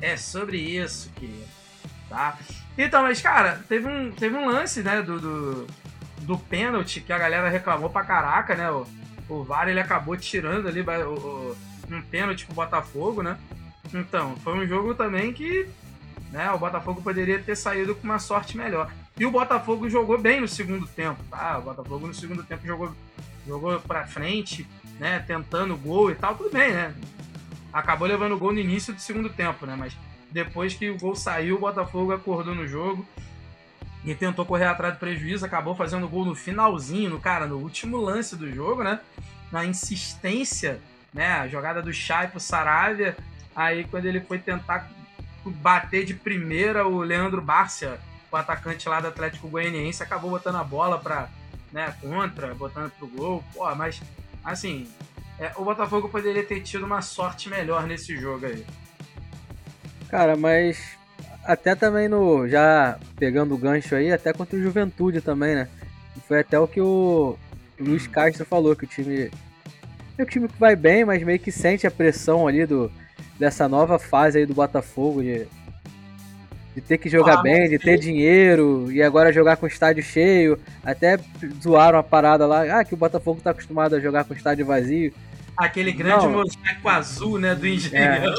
[0.00, 1.44] é sobre isso, querido,
[2.08, 2.38] tá?
[2.76, 5.66] Então, mas cara, teve um, teve um lance, né, do, do,
[6.22, 8.70] do pênalti que a galera reclamou pra caraca, né?
[8.70, 8.86] O,
[9.28, 11.56] o VAR ele acabou tirando ali o, o,
[11.90, 13.38] um pênalti pro Botafogo, né?
[13.92, 15.68] Então, foi um jogo também que
[16.30, 18.90] né, o Botafogo poderia ter saído com uma sorte melhor.
[19.16, 21.58] E o Botafogo jogou bem no segundo tempo, tá?
[21.58, 22.92] O Botafogo no segundo tempo jogou,
[23.46, 24.66] jogou pra frente,
[24.98, 25.20] né?
[25.20, 26.94] Tentando gol e tal, tudo bem, né?
[27.72, 29.76] Acabou levando gol no início do segundo tempo, né?
[29.78, 29.96] Mas
[30.32, 33.06] depois que o gol saiu, o Botafogo acordou no jogo
[34.04, 37.98] e tentou correr atrás do prejuízo, acabou fazendo gol no finalzinho, no cara, no último
[37.98, 38.98] lance do jogo, né?
[39.52, 40.80] Na insistência,
[41.12, 41.34] né?
[41.34, 43.16] A jogada do Chay pro Saravia.
[43.54, 44.90] Aí quando ele foi tentar
[45.46, 48.00] bater de primeira, o Leandro Bárcia
[48.34, 51.28] o atacante lá do Atlético Goianiense acabou botando a bola para
[51.72, 53.44] né, contra, botando pro gol.
[53.54, 54.02] Pô, mas
[54.44, 54.88] assim,
[55.38, 58.66] é, o Botafogo poderia ter tido uma sorte melhor nesse jogo aí.
[60.08, 60.96] Cara, mas
[61.44, 62.48] até também no.
[62.48, 65.68] Já pegando o gancho aí, até contra o Juventude também, né?
[66.26, 67.36] Foi até o que o
[67.78, 69.30] Luiz Castro falou, que o time.
[70.16, 72.90] É o time que vai bem, mas meio que sente a pressão ali do,
[73.38, 75.46] dessa nova fase aí do Botafogo de
[76.74, 80.58] de ter que jogar ah, bem, de ter dinheiro e agora jogar com estádio cheio.
[80.84, 81.18] Até
[81.62, 85.14] zoaram a parada lá, ah, que o Botafogo tá acostumado a jogar com estádio vazio.
[85.56, 88.34] Aquele grande mosaico azul, né, do engenhão.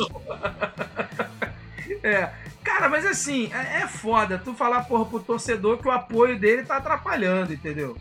[2.03, 2.07] É.
[2.07, 2.29] é.
[2.61, 6.63] Cara, mas assim, é, é foda tu falar, porra, pro torcedor que o apoio dele
[6.63, 7.95] tá atrapalhando, entendeu?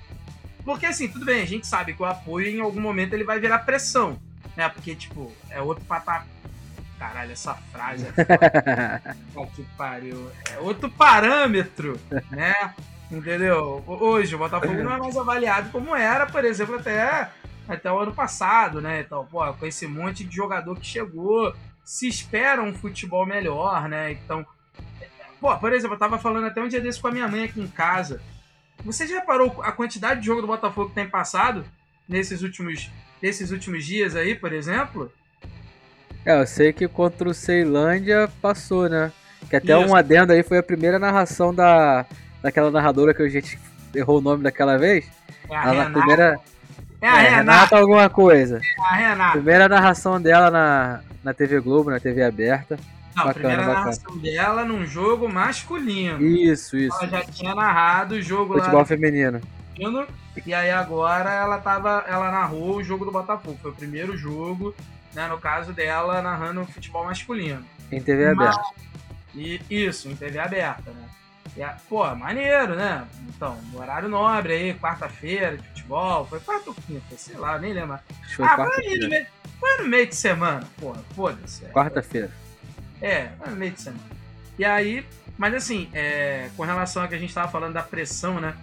[0.64, 3.38] Porque assim, tudo bem, a gente sabe que o apoio em algum momento ele vai
[3.38, 4.18] virar pressão,
[4.56, 4.68] né?
[4.68, 6.26] Porque, tipo, é outro patamar
[6.98, 8.12] Caralho, essa frase é
[9.32, 9.50] foda.
[9.54, 10.30] que pariu.
[10.50, 12.74] É outro parâmetro, né?
[13.10, 13.82] Entendeu?
[13.86, 17.30] Hoje o Botafogo não é mais avaliado como era, por exemplo, até,
[17.68, 19.00] até o ano passado, né?
[19.00, 21.54] Então, pô, com esse monte de jogador que chegou,
[21.84, 24.12] se espera um futebol melhor, né?
[24.12, 24.44] Então,
[25.40, 27.60] pô, por exemplo, eu tava falando até um dia desse com a minha mãe aqui
[27.60, 28.20] em casa.
[28.84, 31.64] Você já reparou a quantidade de jogo do Botafogo que tem passado
[32.08, 32.90] nesses últimos,
[33.22, 35.12] nesses últimos dias aí, por exemplo?
[36.24, 39.12] É, eu sei que contra o Ceilândia passou, né?
[39.50, 39.90] Que até Isso.
[39.90, 42.06] um adendo aí foi a primeira narração da,
[42.42, 43.58] daquela narradora que a gente
[43.94, 45.06] errou o nome daquela vez.
[45.50, 45.90] É a Renata.
[45.90, 46.40] Primeira...
[47.00, 47.36] É a é, Renata.
[47.36, 48.58] Renata alguma coisa.
[48.58, 49.32] É a Renata.
[49.32, 52.78] Primeira narração dela na, na TV Globo, na TV aberta.
[53.14, 53.78] Não, bacana, a primeira bacana.
[53.80, 56.22] narração dela num jogo masculino.
[56.22, 56.96] Isso, isso.
[57.02, 58.84] Ela já tinha narrado o jogo Futebol lá.
[58.86, 59.40] feminino.
[60.46, 62.04] E aí agora ela tava.
[62.08, 63.58] Ela narrou o jogo do Botafogo.
[63.60, 64.74] Foi o primeiro jogo
[65.14, 67.64] né, no caso dela, narrando futebol masculino.
[67.90, 68.62] Em TV aberta.
[69.34, 71.08] E, isso, em TV aberta, né?
[71.56, 73.06] E, pô, maneiro, né?
[73.28, 77.98] Então, horário nobre aí, quarta-feira de futebol, foi quarta ou quinta, sei lá, nem lembro.
[78.34, 79.26] Foi ah, foi, no meio,
[79.60, 81.64] foi no meio de semana, porra, foda-se.
[81.66, 82.30] Quarta-feira.
[83.00, 84.02] É, foi no meio de semana.
[84.58, 88.40] E aí, mas assim, é, com relação a que a gente tava falando da pressão,
[88.40, 88.54] né?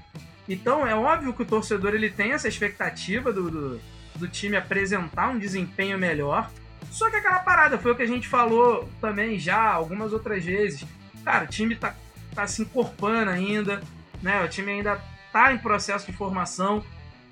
[0.47, 3.81] Então, é óbvio que o torcedor ele tem essa expectativa do, do
[4.15, 6.49] do time apresentar um desempenho melhor.
[6.89, 10.85] Só que aquela parada foi o que a gente falou também já algumas outras vezes.
[11.23, 11.95] Cara, o time tá,
[12.33, 13.81] tá se encorpando ainda,
[14.21, 14.43] né?
[14.43, 16.83] O time ainda tá em processo de formação.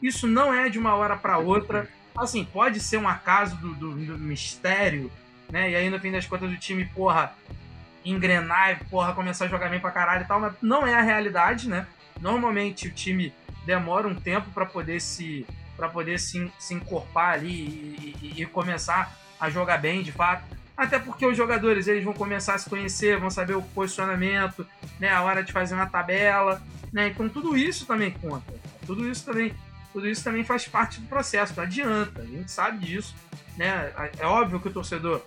[0.02, 1.90] Isso não é de uma hora para outra.
[2.18, 5.12] Assim, pode ser um acaso do, do, do, mistério,
[5.52, 5.72] né?
[5.72, 7.34] E aí no fim das contas o time, porra,
[8.04, 11.02] engrenar e, porra, começar a jogar bem pra caralho e tal, mas não é a
[11.02, 11.86] realidade, né?
[12.20, 13.34] Normalmente o time
[13.66, 15.46] demora um tempo para poder se
[15.80, 20.44] para poder se, se encorpar ali e, e, e, começar a jogar bem de fato.
[20.76, 24.68] Até porque os jogadores eles vão começar a se conhecer, vão saber o posicionamento,
[25.00, 26.62] né, a hora de fazer uma tabela,
[26.92, 27.08] né?
[27.08, 28.54] Então tudo isso também conta.
[28.86, 29.54] Tudo isso também
[29.92, 33.16] tudo isso também faz parte do processo, não adianta, a gente sabe disso,
[33.58, 33.92] né?
[34.20, 35.22] É óbvio que o torcedor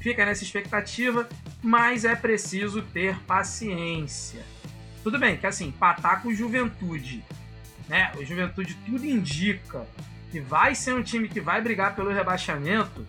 [0.00, 1.28] fica nessa expectativa,
[1.62, 4.44] mas é preciso ter paciência.
[5.04, 7.24] Tudo bem que assim, empatar com Juventude,
[7.90, 8.12] né?
[8.16, 9.84] O Juventude tudo indica
[10.30, 13.06] que vai ser um time que vai brigar pelo rebaixamento,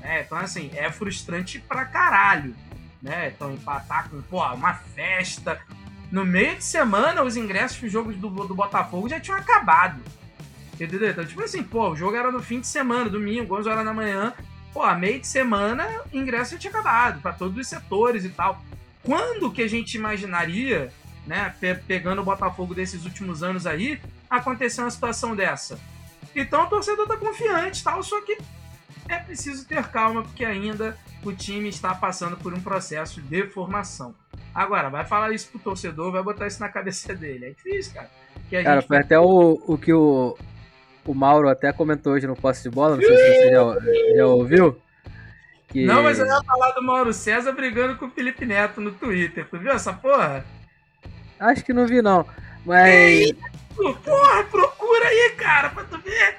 [0.00, 0.22] né?
[0.22, 2.56] Então assim, é frustrante pra caralho,
[3.00, 3.28] né?
[3.28, 5.60] Então empatar com, pô, uma festa,
[6.10, 10.00] no meio de semana, os ingressos para os jogos do, do Botafogo já tinham acabado.
[10.74, 11.10] Entendeu?
[11.10, 13.92] Então, tipo assim, pô, o jogo era no fim de semana, domingo, 11 horas da
[13.92, 14.32] manhã.
[14.72, 18.62] Pô, a meio de semana, ingresso já tinha acabado, para todos os setores e tal.
[19.02, 20.90] Quando que a gente imaginaria,
[21.26, 25.78] né, pe pegando o Botafogo desses últimos anos aí, acontecer uma situação dessa?
[26.34, 28.38] Então o torcedor tá confiante tal, só que
[29.08, 34.14] é preciso ter calma, porque ainda o time está passando por um processo de formação.
[34.54, 37.46] Agora, vai falar isso pro torcedor, vai botar isso na cabeça dele.
[37.46, 38.10] É difícil, cara.
[38.50, 38.88] cara, gente...
[38.88, 40.36] foi até o, o que o,
[41.06, 44.26] o Mauro até comentou hoje no posse de bola, não sei se você já, já
[44.26, 44.76] ouviu.
[45.68, 45.86] Que...
[45.86, 49.48] Não, mas eu ia falar do Mauro César brigando com o Felipe Neto no Twitter.
[49.48, 50.44] Tu viu essa porra?
[51.42, 52.24] Acho que não vi, não.
[52.64, 53.32] Mas.
[53.74, 56.36] Porra, procura aí, cara, pra tu ver.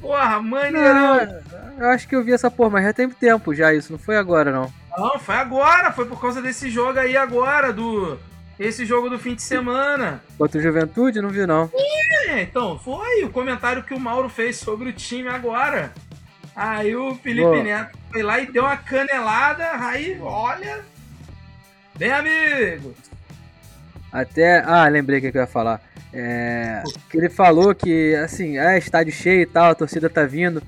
[0.00, 1.42] Porra, maneirão.
[1.78, 4.16] Eu acho que eu vi essa porra, mas já tem tempo já isso, não foi
[4.16, 4.72] agora, não.
[4.96, 8.18] Não, foi agora, foi por causa desse jogo aí agora, do.
[8.58, 10.22] Esse jogo do fim de semana.
[10.38, 11.20] Contra o Juventude?
[11.20, 11.70] Não vi, não.
[12.28, 15.92] É, então, foi o comentário que o Mauro fez sobre o time agora.
[16.54, 20.80] Aí o Felipe Neto foi lá e deu uma canelada, aí, olha.
[21.96, 22.94] Bem, amigo.
[24.12, 24.62] Até.
[24.64, 25.80] Ah, lembrei o que eu ia falar.
[26.12, 30.62] É, que ele falou que, assim, é estádio cheio e tal, a torcida tá vindo,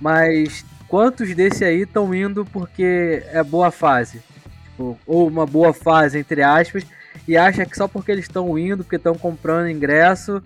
[0.00, 4.22] mas quantos desse aí estão indo porque é boa fase?
[4.64, 6.84] Tipo, ou uma boa fase, entre aspas,
[7.28, 10.42] e acha que só porque eles estão indo, porque estão comprando ingresso,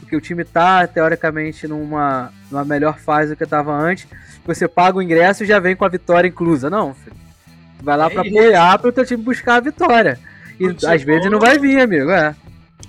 [0.00, 4.08] porque o time tá, teoricamente, numa, numa melhor fase do que estava antes,
[4.44, 6.68] você paga o ingresso e já vem com a vitória inclusa.
[6.68, 7.16] Não, filho.
[7.80, 10.18] Vai lá é para apoiar para o teu time buscar a vitória.
[10.62, 10.94] E Futebol...
[10.94, 12.36] às vezes não vai vir, amigo, é.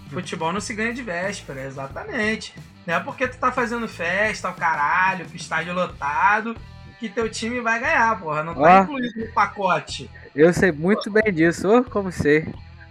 [0.09, 2.53] Futebol não se ganha de véspera, exatamente.
[2.85, 6.55] Não é porque tu tá fazendo festa, o caralho, que estádio lotado,
[6.99, 8.43] que teu time vai ganhar, porra.
[8.43, 10.09] Não tá oh, incluído no pacote.
[10.35, 12.47] Eu sei muito bem disso, oh, como sei.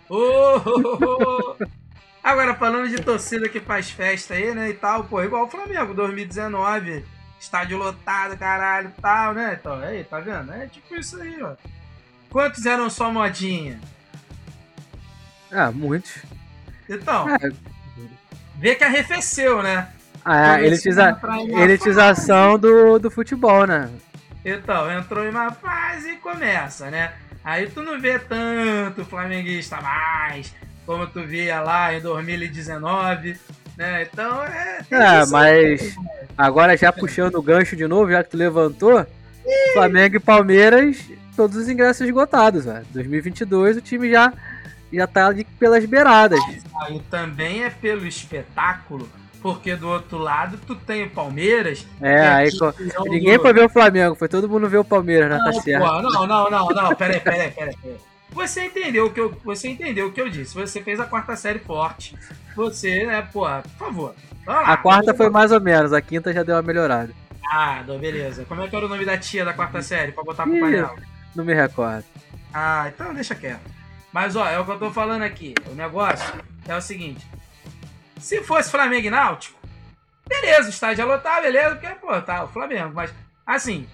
[0.09, 1.57] Oh, oh,
[2.23, 5.95] Agora, falando de torcida que faz festa aí, né, e tal, pô, igual o Flamengo,
[5.95, 7.05] 2019,
[7.39, 9.59] estádio lotado, caralho, tal, né?
[9.61, 10.53] Então, aí, tá vendo?
[10.53, 11.55] É tipo isso aí, ó.
[12.31, 13.81] Quantos eram só modinha?
[15.53, 16.13] Ah, muitos.
[16.89, 17.51] Então, é.
[18.59, 19.89] vê que arrefeceu, né?
[20.25, 21.19] Ah, é, elitiza...
[21.49, 23.91] elitização do, do futebol, né?
[24.45, 27.13] Então, entrou em uma fase e começa, né?
[27.45, 30.55] Aí tu não vê tanto flamenguista mais,
[30.87, 33.37] como tu via lá em 2019,
[33.77, 34.03] né?
[34.03, 34.81] Então é.
[34.91, 35.97] É, mas
[36.39, 39.05] agora já puxando o gancho de novo, já que tu levantou.
[39.73, 40.99] Flamengo e Palmeiras,
[41.35, 42.87] todos os ingressos esgotados, velho.
[42.93, 44.33] 2022 o time já
[44.93, 46.41] já tá ali pelas beiradas.
[46.91, 49.09] E também é pelo espetáculo
[49.43, 51.85] porque do outro lado tu tem o Palmeiras.
[52.01, 53.43] É, aí é ninguém do...
[53.43, 56.51] foi ver o Flamengo, foi todo mundo ver o Palmeiras na não, pô, não, não,
[56.51, 57.77] não, não, peraí, peraí, peraí.
[57.77, 57.97] peraí.
[58.31, 60.55] Você entendeu o que eu, você entendeu o que eu disse.
[60.55, 62.17] Você fez a quarta série forte.
[62.57, 64.15] Você, né, pô, por favor.
[64.47, 67.13] Lá, a quarta foi mais ou menos, a quinta já deu uma melhorada.
[67.47, 68.45] Ah, beleza.
[68.47, 70.97] Como é que era o nome da tia da quarta série pra botar pro painel?
[71.35, 72.05] Não me recordo.
[72.55, 73.71] Ah, então deixa quieto.
[74.13, 75.55] Mas ó, é o que eu tô falando aqui.
[75.71, 76.33] O negócio
[76.69, 77.27] é o seguinte:
[78.19, 79.59] se fosse Flamengo e Náutico,
[80.29, 82.93] beleza, estádio é lotar, beleza, porque, pô, tá o Flamengo.
[82.95, 83.13] Mas,
[83.47, 83.89] assim,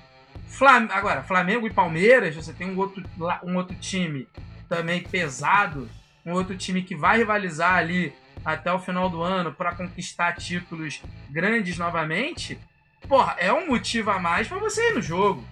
[0.49, 0.89] Flam...
[0.91, 3.03] agora, Flamengo e Palmeiras, você tem um outro,
[3.45, 4.29] um outro time
[4.69, 5.89] também pesado,
[6.27, 8.13] um outro time que vai rivalizar ali
[8.45, 12.59] até o final do ano para conquistar títulos grandes novamente,
[13.09, 15.45] porra, é um motivo a mais para você ir no jogo.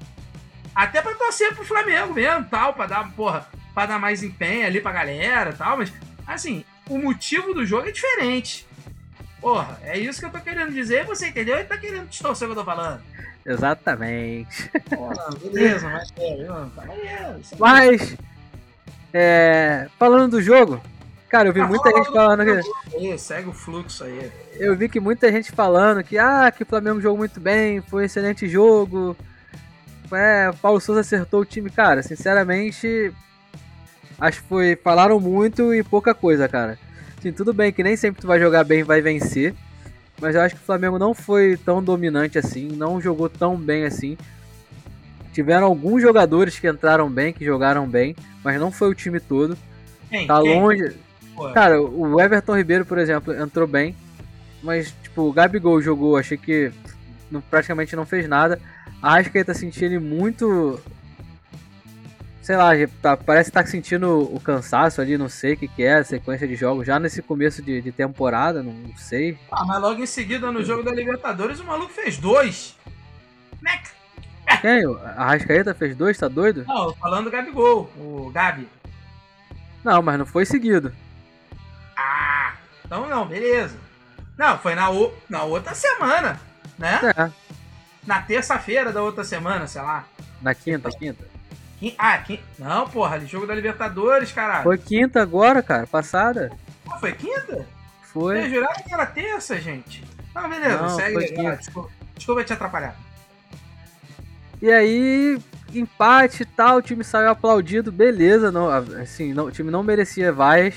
[0.76, 4.78] Até para torcer pro Flamengo mesmo, tal, para dar, porra, para dar mais empenho ali
[4.78, 5.90] pra galera, tal, mas
[6.26, 8.68] assim, o motivo do jogo é diferente.
[9.40, 11.56] Porra, é isso que eu tô querendo dizer, você entendeu?
[11.56, 13.00] Ele tá querendo distorcer o que eu tô falando.
[13.46, 14.70] Exatamente.
[14.94, 18.16] Porra, beleza, mas é, Mas,
[19.14, 20.78] é, falando do jogo,
[21.30, 22.96] cara, eu vi ah, muita gente falando que.
[22.96, 24.30] Aí, segue o fluxo aí.
[24.56, 28.02] Eu vi que muita gente falando que, ah, que o Flamengo jogou muito bem, foi
[28.02, 29.16] um excelente jogo.
[30.12, 32.02] É, Paulo Souza acertou o time, cara.
[32.02, 33.12] Sinceramente,
[34.18, 34.76] acho que foi.
[34.76, 36.78] Falaram muito e pouca coisa, cara.
[37.20, 39.54] Sim, tudo bem que nem sempre tu vai jogar bem e vai vencer.
[40.20, 43.84] Mas eu acho que o Flamengo não foi tão dominante assim, não jogou tão bem
[43.84, 44.16] assim.
[45.32, 49.56] Tiveram alguns jogadores que entraram bem, que jogaram bem, mas não foi o time todo.
[50.08, 50.26] Quem?
[50.26, 50.58] tá Quem?
[50.58, 50.96] longe.
[51.52, 53.94] Cara, o Everton Ribeiro, por exemplo, entrou bem,
[54.62, 56.72] mas, tipo, o Gabigol jogou, achei que
[57.50, 58.58] praticamente não fez nada.
[59.02, 60.80] A Arrascaeta senti ele muito.
[62.42, 62.70] Sei lá,
[63.02, 66.04] tá, parece que tá sentindo o cansaço ali, não sei o que, que é, a
[66.04, 69.36] sequência de jogos, já nesse começo de, de temporada, não, não sei.
[69.50, 72.76] Ah, mas logo em seguida, no jogo da Libertadores, o maluco fez dois.
[74.60, 74.84] Quem?
[74.84, 76.64] A Arrascaeta fez dois, tá doido?
[76.66, 78.68] Não, falando do Gabigol, o Gabi.
[79.84, 80.92] Não, mas não foi seguido.
[81.96, 82.54] Ah,
[82.84, 83.76] então não, beleza.
[84.36, 86.40] Não, foi na, o, na outra semana,
[86.76, 87.00] né?
[87.16, 87.30] É,
[88.06, 90.04] Na terça-feira da outra semana, sei lá.
[90.40, 91.24] na quinta, quinta.
[91.78, 92.40] Quin- Ah, quin...
[92.58, 94.62] não, porra, jogo da Libertadores, caralho.
[94.62, 96.52] Foi quinta agora, cara, passada.
[96.88, 97.66] Ah, foi quinta?
[98.12, 98.48] Foi.
[98.48, 100.02] jurava que era terça, gente.
[100.34, 101.32] Não, beleza, Não, segue aí.
[101.32, 101.56] quinta.
[101.56, 102.96] Desculpa, desculpa te atrapalhar.
[104.62, 105.38] E aí,
[105.74, 110.32] empate e tal, o time saiu aplaudido, beleza, não, assim, não, o time não merecia
[110.32, 110.74] vaias,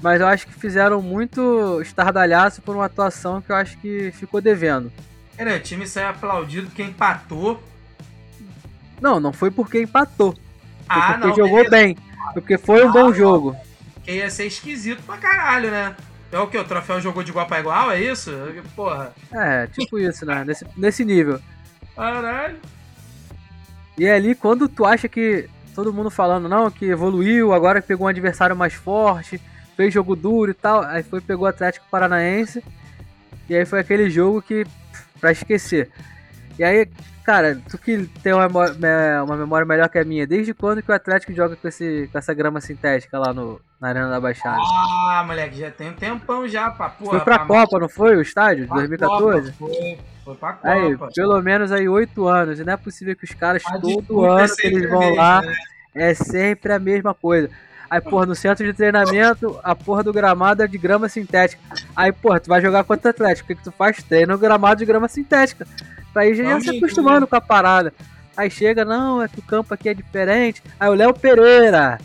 [0.00, 4.40] mas eu acho que fizeram muito estardalhaço por uma atuação que eu acho que ficou
[4.40, 4.92] devendo.
[5.36, 7.62] Peraí, o time saiu aplaudido porque empatou.
[9.00, 10.40] Não, não foi porque empatou, foi
[10.88, 11.70] Ah, porque não, jogou beleza.
[11.70, 11.96] bem,
[12.34, 13.14] porque foi um Ah, bom não.
[13.14, 13.56] jogo.
[13.94, 15.96] Porque ia ser esquisito pra caralho, né?
[16.30, 16.56] É o que?
[16.56, 18.30] O troféu jogou de igual pra igual, é isso?
[18.76, 19.12] Porra.
[19.32, 21.40] É, tipo isso, né, nesse, nesse nível.
[21.96, 22.56] Caralho.
[23.98, 27.88] E é ali quando tu acha que todo mundo falando, não, que evoluiu, agora que
[27.88, 29.40] pegou um adversário mais forte,
[29.76, 32.62] fez jogo duro e tal, aí foi pegou o Atlético Paranaense,
[33.48, 34.66] e aí foi aquele jogo que,
[35.22, 35.88] pra esquecer.
[36.58, 36.86] E aí,
[37.24, 38.46] cara, tu que tem uma
[39.22, 42.18] uma memória melhor que a minha, desde quando que o Atlético joga com, esse, com
[42.18, 44.58] essa grama sintética lá no, na Arena da Baixada?
[44.60, 47.10] Ah, moleque, já tem um tempão já pra porra.
[47.12, 48.16] foi pra Copa, não foi?
[48.16, 49.52] O estádio, pra 2014?
[49.52, 50.68] Copa, Foi, foi pra Copa.
[50.68, 54.24] Aí, pelo menos aí oito anos, e não é possível que os caras A todo
[54.24, 55.54] ano que eles vão lá né?
[55.94, 57.48] é sempre a mesma coisa.
[57.92, 61.60] Aí, porra, no centro de treinamento, a porra do gramado é de grama sintética.
[61.94, 63.44] Aí, porra, tu vai jogar contra o Atlético.
[63.44, 64.02] O que, que tu faz?
[64.02, 65.66] Treina o gramado de grama sintética.
[66.10, 66.86] Pra ir já Não, se amigo.
[66.86, 67.92] acostumando com a parada.
[68.34, 70.62] Aí chega, não, é que o campo aqui é diferente.
[70.80, 71.98] Aí o Léo Pereira,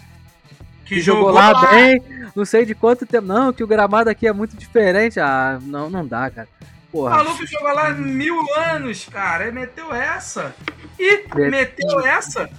[0.83, 2.03] que, jogou, lá, bem,
[2.35, 3.25] não sei de quanto tempo.
[3.25, 5.21] Não, que o gramado aqui é muito diferente.
[5.21, 6.49] Ah, não, não dá, cara.
[6.89, 7.15] O Porra.
[7.15, 9.43] maluco jogou lá mil anos, cara.
[9.45, 10.53] Ele meteu essa.
[10.99, 12.49] E Met- meteu essa.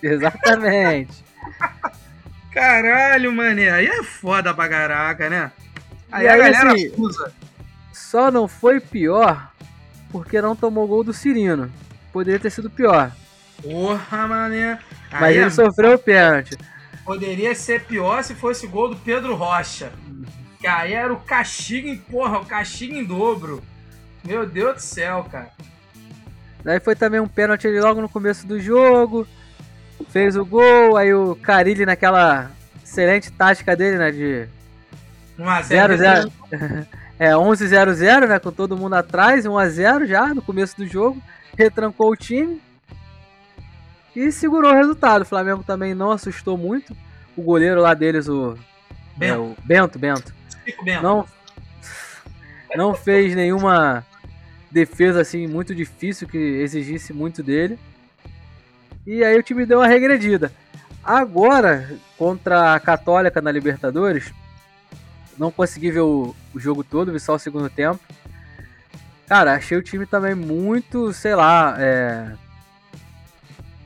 [0.00, 1.24] Exatamente.
[2.60, 3.70] Caralho, mané.
[3.70, 5.52] Aí é foda pra caraca, né?
[6.10, 7.30] Aí, E a aí, galera assim, usa.
[7.92, 9.52] Só não foi pior
[10.10, 11.70] porque não tomou gol do Cirino.
[12.12, 13.12] Poderia ter sido pior.
[13.62, 14.78] Porra, mané.
[15.12, 16.56] Mas Aí ele é- sofreu o pênalti.
[17.04, 19.92] poderia ser pior se fosse gol do Pedro Rocha.
[20.58, 23.62] Que aí era o castigo em porra, o castigo em dobro.
[24.24, 25.50] Meu Deus do céu, cara.
[26.64, 29.28] Daí foi também um pênalti ali logo no começo do jogo.
[30.08, 32.50] Fez o gol, aí o Carilli naquela
[32.82, 34.10] excelente tática dele, né?
[34.10, 34.48] De
[35.38, 36.30] 1x0.
[36.50, 36.86] 0-0.
[37.18, 38.38] É 11-0-0, né?
[38.38, 41.18] Com todo mundo atrás, 1x0 já no começo do jogo.
[41.56, 42.60] Retrancou o time.
[44.14, 45.22] E segurou o resultado.
[45.22, 46.94] O Flamengo também não assustou muito.
[47.34, 48.54] O goleiro lá deles, o.
[49.18, 49.40] é, Bento.
[49.40, 50.34] o Bento, Bento.
[50.84, 51.00] Bem.
[51.00, 51.26] não
[52.74, 54.04] não fez nenhuma
[54.70, 57.78] defesa assim muito difícil que exigisse muito dele.
[59.06, 60.50] E aí o time deu uma regredida.
[61.02, 61.88] Agora,
[62.18, 64.32] contra a Católica na Libertadores,
[65.38, 68.00] não consegui ver o, o jogo todo, vi só o segundo tempo.
[69.28, 72.32] Cara, achei o time também muito, sei lá, é...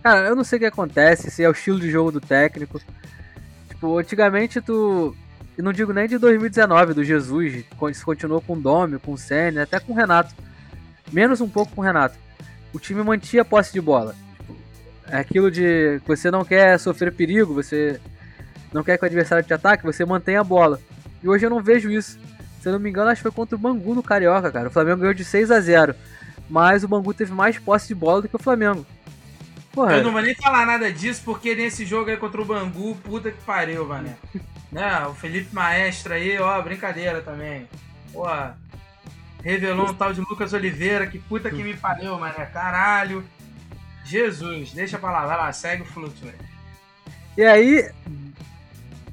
[0.02, 2.80] Cara, eu não sei o que acontece, se é o estilo de jogo do técnico.
[3.68, 5.14] Tipo, antigamente tu,
[5.58, 9.12] eu não digo nem de 2019, do Jesus, quando se continuou com o Domi, com
[9.12, 10.34] o Senna, até com o Renato.
[11.12, 12.16] Menos um pouco com o Renato.
[12.72, 14.14] O time mantinha a posse de bola.
[15.10, 18.00] É aquilo de que você não quer sofrer perigo, você
[18.72, 20.80] não quer que o adversário te ataque, você mantém a bola.
[21.22, 22.18] E hoje eu não vejo isso.
[22.60, 24.68] Se eu não me engano, acho que foi contra o Bangu no Carioca, cara.
[24.68, 25.94] O Flamengo ganhou de 6 a 0
[26.48, 28.86] Mas o Bangu teve mais posse de bola do que o Flamengo.
[29.72, 32.94] Porra, Eu não vou nem falar nada disso, porque nesse jogo aí contra o Bangu,
[32.96, 34.16] puta que pariu, mané.
[34.70, 35.06] né?
[35.06, 37.68] O Felipe Maestra aí, ó, brincadeira também.
[38.12, 38.26] Pô,
[39.42, 42.46] revelou um tal de Lucas Oliveira, que puta que me pariu, mané.
[42.46, 43.24] Caralho.
[44.10, 46.38] Jesus, deixa pra lá, vai lá, segue o fluxo, velho.
[47.36, 47.90] E aí,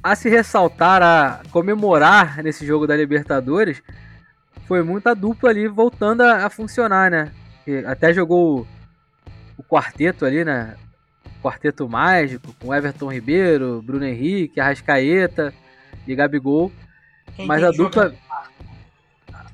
[0.02, 3.82] a se ressaltar, a comemorar nesse jogo da Libertadores,
[4.66, 7.32] foi muita dupla ali voltando a, a funcionar, né?
[7.86, 8.66] Até jogou o,
[9.58, 10.76] o quarteto ali, né?
[11.42, 15.54] Quarteto mágico, com Everton Ribeiro, Bruno Henrique, Arrascaeta
[16.06, 16.72] e Gabigol.
[17.36, 18.14] Quem Mas a dupla,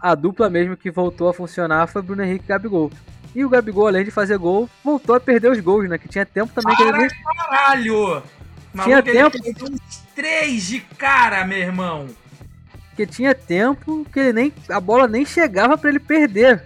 [0.01, 2.90] a dupla mesmo que voltou a funcionar foi Bruno Henrique e Gabigol.
[3.35, 5.99] E o Gabigol, além de fazer gol, voltou a perder os gols, né?
[5.99, 7.09] Que tinha tempo também que ele
[7.49, 8.22] Caralho!
[8.82, 9.43] Tinha Maluco, ele tempo.
[9.43, 12.09] perdeu uns três de cara, meu irmão.
[12.89, 16.62] Porque tinha tempo que ele nem a bola nem chegava para ele perder.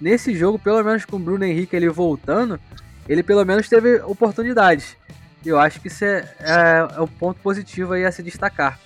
[0.00, 2.58] Nesse jogo, pelo menos com o Bruno Henrique ele voltando,
[3.08, 4.96] ele pelo menos teve oportunidades.
[5.44, 8.78] E eu acho que isso é, é, é um ponto positivo aí a se destacar.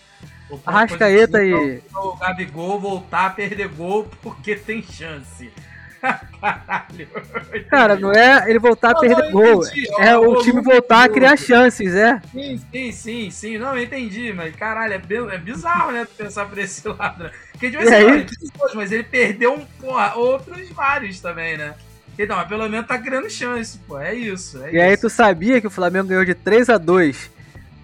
[0.64, 1.82] Arrascaeta e.
[1.94, 5.50] O Gabigol voltar a perder gol porque tem chance.
[6.40, 7.08] Caralho.
[7.70, 9.62] Cara, não é ele voltar a perder gol.
[9.98, 12.20] É o time voltar a criar chances, é.
[12.32, 13.58] Sim, sim, sim, sim.
[13.58, 16.06] Não, eu entendi, mas caralho, é, é bizarro, né?
[16.16, 17.24] Pensar por esse lado.
[17.24, 17.30] Né?
[17.52, 21.74] Porque em quando, mas ele perdeu um, porra, outros vários também, né?
[22.18, 23.98] Então, mas pelo menos tá criando chance, pô.
[23.98, 24.62] É isso.
[24.62, 24.84] É e isso.
[24.84, 27.36] aí tu sabia que o Flamengo ganhou de 3 a 2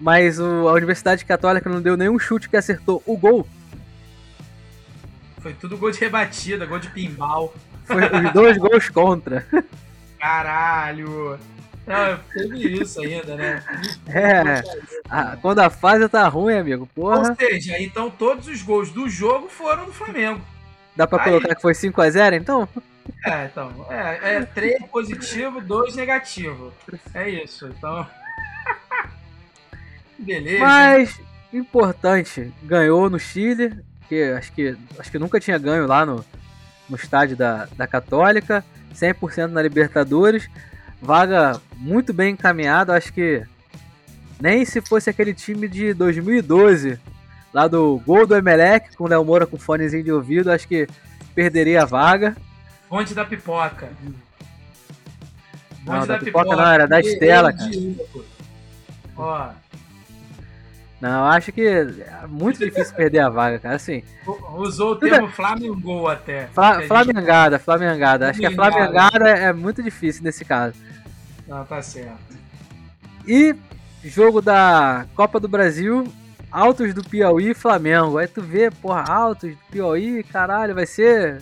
[0.03, 3.47] mas o, a Universidade Católica não deu nenhum chute que acertou o gol?
[5.39, 7.53] Foi tudo gol de rebatida, gol de pinball.
[7.85, 9.45] Foi os dois gols contra.
[10.19, 11.39] Caralho!
[11.85, 13.61] Não, teve isso ainda, né?
[14.07, 14.63] É.
[15.09, 17.29] A, quando a fase tá ruim, amigo, porra.
[17.29, 20.41] Ou seja, então todos os gols do jogo foram do Flamengo.
[20.95, 21.25] Dá pra Aí...
[21.25, 22.67] colocar que foi 5x0, então?
[23.25, 23.85] É, então.
[23.89, 26.73] É, é 3 positivo, 2 negativo.
[27.13, 27.67] É isso.
[27.67, 28.07] Então.
[30.17, 30.63] Beleza.
[30.63, 31.19] Mas,
[31.51, 33.77] importante, ganhou no Chile,
[34.07, 36.23] que acho que, acho que nunca tinha ganho lá no,
[36.93, 38.63] no estádio da, da Católica,
[38.93, 40.47] 100% na Libertadores,
[41.01, 43.43] vaga muito bem encaminhada, acho que
[44.39, 46.99] nem se fosse aquele time de 2012,
[47.51, 50.87] lá do gol do Emelec, com o Léo Moura com fonezinho de ouvido, acho que
[51.33, 52.37] perderia a vaga.
[52.87, 53.89] Fonte da pipoca.
[55.83, 57.71] Fonte não, da, da pipoca, pipoca, não, era da Estela, cara.
[59.17, 59.49] Ó,
[61.03, 61.85] não, acho que é
[62.29, 63.75] muito difícil perder a vaga, cara.
[63.75, 64.01] Assim.
[64.55, 66.47] Usou o termo Flamengo até.
[66.53, 68.29] Fla Flamengada, Flamengada.
[68.29, 70.75] Acho que a Flamengada é muito difícil nesse caso.
[71.45, 72.37] Não, tá certo.
[73.27, 73.53] E
[74.01, 76.07] jogo da Copa do Brasil,
[76.49, 78.17] Altos do Piauí e Flamengo.
[78.17, 81.41] Aí tu vê, porra, Altos do Piauí, caralho, vai ser.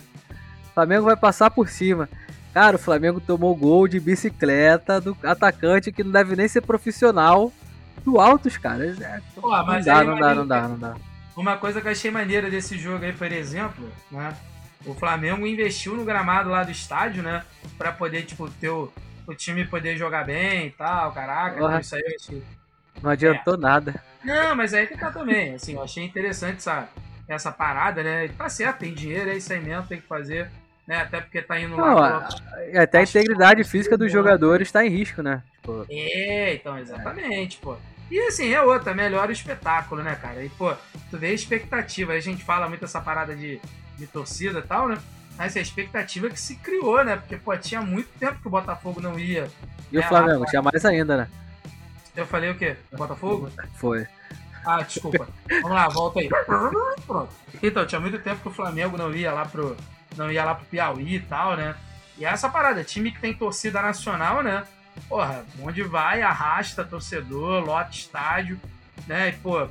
[0.74, 2.10] Flamengo vai passar por cima.
[2.52, 7.54] Cara, o Flamengo tomou gol de bicicleta do atacante que não deve nem ser profissional
[8.04, 8.86] do Altos, cara.
[8.86, 10.96] É, Pô, não, dá, não dá, não dá, não dá.
[11.36, 14.36] Uma coisa que eu achei maneira desse jogo aí, por exemplo, né?
[14.86, 17.44] O Flamengo investiu no gramado lá do estádio, né?
[17.78, 18.92] Pra poder, tipo, ter o,
[19.28, 21.12] o time poder jogar bem e tal.
[21.12, 22.44] Caraca, isso aí eu achei.
[23.02, 23.58] Não adiantou é.
[23.58, 24.04] nada.
[24.24, 25.56] Não, mas aí que tá também.
[25.56, 26.90] Assim, eu achei interessante essa,
[27.28, 28.28] essa parada, né?
[28.30, 30.50] Tá certo, tem dinheiro, é isso aí mesmo, tem que fazer.
[30.88, 30.98] Né?
[30.98, 32.22] Até porque tá indo não, lá.
[32.22, 32.82] Pro...
[32.82, 35.44] Até a integridade física dos jogadores está em risco, né?
[35.56, 35.86] Tipo...
[35.90, 37.78] É, então, exatamente, pô.
[38.10, 40.44] E assim, é outra, melhor o espetáculo, né, cara?
[40.44, 40.74] E, pô,
[41.10, 42.12] tu vê a expectativa.
[42.12, 43.62] Aí a gente fala muito essa parada de,
[43.98, 44.98] de torcida e tal, né?
[45.38, 47.16] Mas a expectativa que se criou, né?
[47.16, 49.50] Porque, pô, tinha muito tempo que o Botafogo não ia.
[49.92, 50.42] E né, o Flamengo?
[50.42, 51.28] Lá, tinha mais ainda, né?
[52.14, 52.76] Eu falei o quê?
[52.92, 53.50] Botafogo?
[53.76, 54.06] Foi.
[54.66, 55.28] Ah, desculpa.
[55.50, 56.30] Vamos lá, volta aí.
[57.08, 57.30] Pronto.
[57.64, 59.76] Então, tinha muito tempo que o Flamengo não ia lá pro.
[60.16, 61.76] Não ia lá pro Piauí e tal, né?
[62.18, 64.66] E é essa parada, time que tem torcida nacional, né?
[65.08, 68.60] porra, onde vai, arrasta torcedor, lota estádio,
[69.08, 69.30] né?
[69.30, 69.68] E, pô,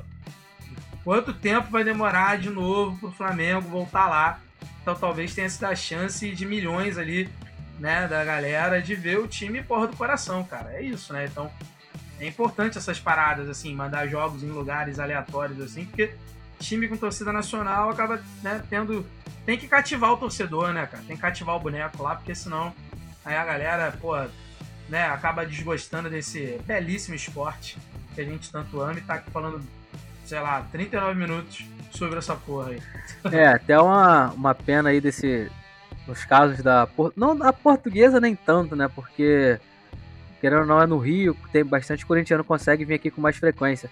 [1.03, 4.39] quanto tempo vai demorar de novo pro Flamengo voltar lá?
[4.81, 7.29] Então talvez tenha sido a chance de milhões ali,
[7.79, 10.73] né, da galera de ver o time porra do coração, cara.
[10.73, 11.25] É isso, né?
[11.25, 11.51] Então
[12.19, 16.13] é importante essas paradas, assim, mandar jogos em lugares aleatórios, assim, porque
[16.61, 19.05] time com torcida nacional acaba, né, tendo.
[19.45, 21.03] Tem que cativar o torcedor, né, cara?
[21.07, 22.73] Tem que cativar o boneco lá, porque senão
[23.25, 24.15] aí a galera, pô,
[24.87, 27.77] né, acaba desgostando desse belíssimo esporte
[28.13, 29.61] que a gente tanto ama e tá aqui falando,
[30.25, 32.81] sei lá, 39 minutos sobre essa porra aí.
[33.31, 35.49] É, até uma, uma pena aí desse.
[36.07, 36.87] Nos casos da.
[37.15, 38.89] Não da portuguesa nem tanto, né?
[38.93, 39.59] Porque.
[40.39, 43.87] Querendo ou não, é no Rio, tem bastante corintiano consegue vir aqui com mais frequência.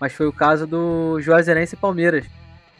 [0.00, 2.26] Mas foi o caso do Juazeirense e Palmeiras.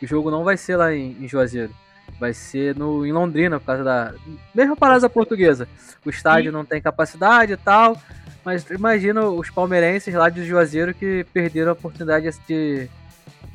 [0.02, 1.72] O jogo não vai ser lá em, em Juazeiro.
[2.20, 4.14] Vai ser no, em Londrina, por causa da.
[4.54, 5.68] Mesma parada portuguesa.
[6.04, 6.56] O estádio Sim.
[6.56, 7.96] não tem capacidade e tal.
[8.44, 12.88] Mas imagina os palmeirenses lá de Juazeiro que perderam a oportunidade de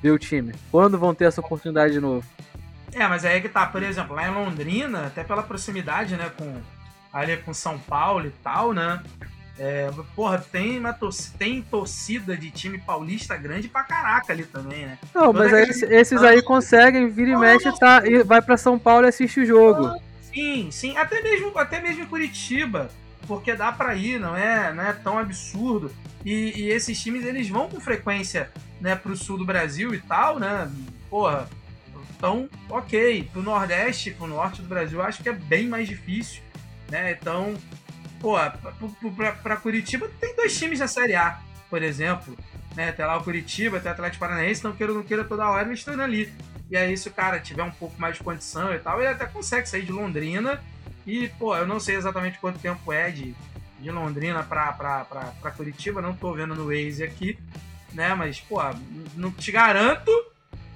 [0.01, 0.53] ver o time.
[0.71, 2.25] Quando vão ter essa oportunidade de novo?
[2.93, 6.31] É, mas aí é que tá, por exemplo, lá em Londrina, até pela proximidade, né,
[6.35, 6.59] com
[7.13, 9.01] ali com São Paulo e tal, né?
[9.59, 14.85] É, porra, tem, uma torcida, tem torcida de time paulista grande pra caraca ali também,
[14.85, 14.97] né?
[15.13, 19.05] Não, mas aí, esses aí conseguem, vira e mexe, tá, e vai pra São Paulo
[19.05, 19.99] e assiste o jogo.
[20.33, 22.89] Sim, sim, até mesmo, até mesmo em Curitiba,
[23.27, 25.91] porque dá pra ir, não é, não é tão absurdo.
[26.23, 28.49] E, e esses times, eles vão com frequência,
[28.79, 30.71] né, pro sul do Brasil e tal, né?
[31.09, 31.49] Porra,
[32.15, 33.29] então, ok.
[33.33, 36.41] Pro Nordeste, pro Norte do Brasil, acho que é bem mais difícil,
[36.89, 37.11] né?
[37.11, 37.55] Então,
[38.19, 38.35] pô,
[39.43, 41.39] pra, Curitiba tem dois times na Série A,
[41.69, 42.37] por exemplo.
[42.75, 42.91] Né?
[42.91, 45.79] Tem lá o Curitiba, tem o Atlético Paranaense, não queira, não queira toda hora eles
[45.79, 46.31] estão ali.
[46.69, 49.25] E aí, se o cara tiver um pouco mais de condição e tal, ele até
[49.25, 50.61] consegue sair de Londrina.
[51.05, 53.35] E, pô, eu não sei exatamente quanto tempo é de,
[53.79, 57.39] de Londrina pra Curitiba, não tô vendo no Waze aqui,
[57.91, 58.13] né?
[58.13, 58.59] Mas, pô,
[59.15, 60.11] não te garanto,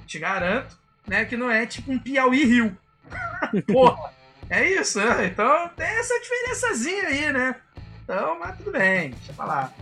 [0.08, 0.76] te garanto,
[1.08, 2.78] né, que não é tipo um Piauí Rio.
[3.72, 4.12] Porra,
[4.50, 5.26] é isso, né?
[5.28, 7.56] Então tem essa diferençazinha aí, né?
[8.04, 9.74] Então, mas tudo bem, deixa pra lá.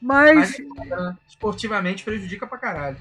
[0.00, 2.96] Mas, Mas esportivamente prejudica pra caralho.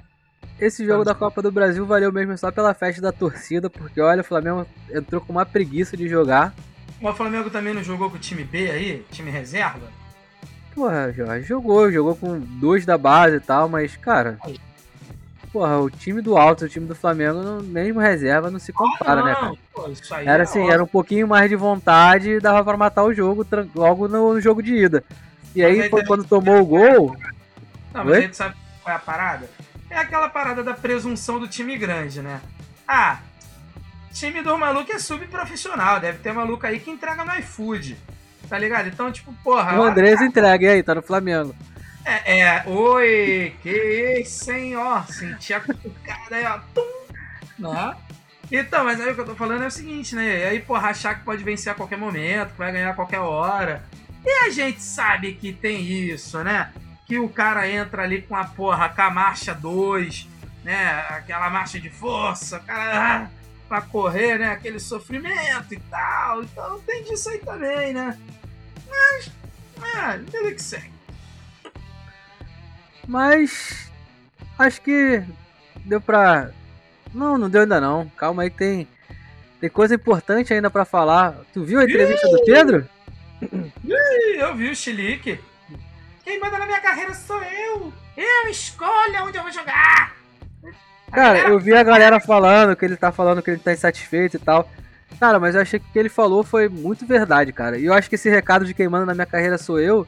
[0.60, 4.22] esse jogo da Copa do Brasil valeu mesmo só pela festa da torcida, porque olha,
[4.22, 6.54] o Flamengo entrou com uma preguiça de jogar.
[7.00, 9.88] O Flamengo também não jogou com o time B aí, time reserva?
[10.74, 14.40] Porra, Jorge, jogou, jogou com dois da base e tal, mas, cara.
[15.58, 19.26] Porra, o time do alto, o time do Flamengo, mesmo reserva, não se compara, Ah,
[19.26, 19.54] né, não, cara?
[19.74, 20.74] pô, isso aí Era é assim, óbvio.
[20.74, 23.44] era um pouquinho mais de vontade e dava pra matar o jogo
[23.74, 25.04] logo no, no jogo de ida.
[25.56, 27.18] E aí, aí foi quando tomou o gol,
[27.92, 28.18] Não, mas Oi?
[28.20, 29.50] a gente sabe qual é a parada?
[29.90, 32.40] É aquela parada da presunção do time grande, né?
[32.88, 33.18] Ah,
[34.14, 37.98] time do maluco é subprofissional, deve ter maluco aí que entrega no iFood.
[38.48, 38.90] Tá ligado?
[38.90, 39.76] Então, tipo, porra.
[39.80, 41.56] o Andrés entrega, e aí, tá no Flamengo.
[42.08, 44.24] É, é, oi, que
[44.78, 45.62] ó, senti a
[46.32, 46.82] aí, ó, tum,
[47.60, 47.98] né?
[48.50, 50.46] Então, mas aí o que eu tô falando é o seguinte, né?
[50.46, 53.84] Aí, porra, achar que pode vencer a qualquer momento, que vai ganhar a qualquer hora.
[54.26, 56.72] E a gente sabe que tem isso, né?
[57.06, 60.30] Que o cara entra ali com a porra, com a marcha 2,
[60.64, 61.06] né?
[61.10, 63.30] Aquela marcha de força, o cara ah,
[63.68, 64.52] pra correr, né?
[64.52, 66.42] Aquele sofrimento e tal.
[66.42, 68.18] Então tem disso aí também, né?
[68.88, 69.30] Mas,
[69.94, 70.97] é, vida que segue.
[73.08, 73.90] Mas
[74.60, 75.24] acho que
[75.86, 76.52] deu pra.
[77.14, 78.08] Não, não deu ainda não.
[78.18, 78.88] Calma aí, tem.
[79.60, 81.36] Tem coisa importante ainda pra falar.
[81.54, 82.88] Tu viu a entrevista do Pedro?
[83.42, 85.40] Ih, Eu vi o Chilique.
[86.24, 87.94] Quem manda na minha carreira sou eu.
[88.16, 90.16] Eu escolho onde eu vou jogar.
[91.12, 94.40] Cara, eu vi a galera falando que ele tá falando que ele tá insatisfeito e
[94.40, 94.70] tal.
[95.20, 97.78] Cara, mas eu achei que o que ele falou foi muito verdade, cara.
[97.78, 100.06] E eu acho que esse recado de quem manda na minha carreira sou eu,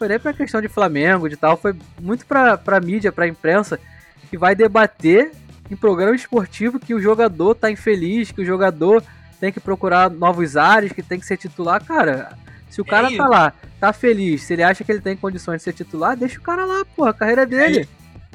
[0.00, 3.78] foi nem pra questão de Flamengo, de tal, foi muito pra, pra mídia, pra imprensa,
[4.30, 5.30] que vai debater
[5.70, 9.04] em programa esportivo que o jogador tá infeliz, que o jogador
[9.38, 11.84] tem que procurar novos ares, que tem que ser titular.
[11.84, 12.32] Cara,
[12.70, 13.18] se o cara isso.
[13.18, 16.38] tá lá, tá feliz, se ele acha que ele tem condições de ser titular, deixa
[16.38, 17.86] o cara lá, pô, a carreira é dele.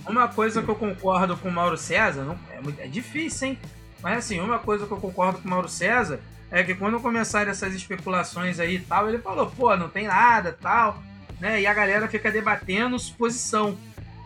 [0.07, 3.59] Uma coisa que eu concordo com o Mauro César, não, é, é difícil, hein?
[4.03, 6.20] Mas assim, uma coisa que eu concordo com o Mauro César
[6.51, 10.55] é que quando começaram essas especulações aí e tal, ele falou, pô, não tem nada
[10.61, 11.01] tal,
[11.40, 11.62] né?
[11.62, 13.78] E a galera fica debatendo suposição,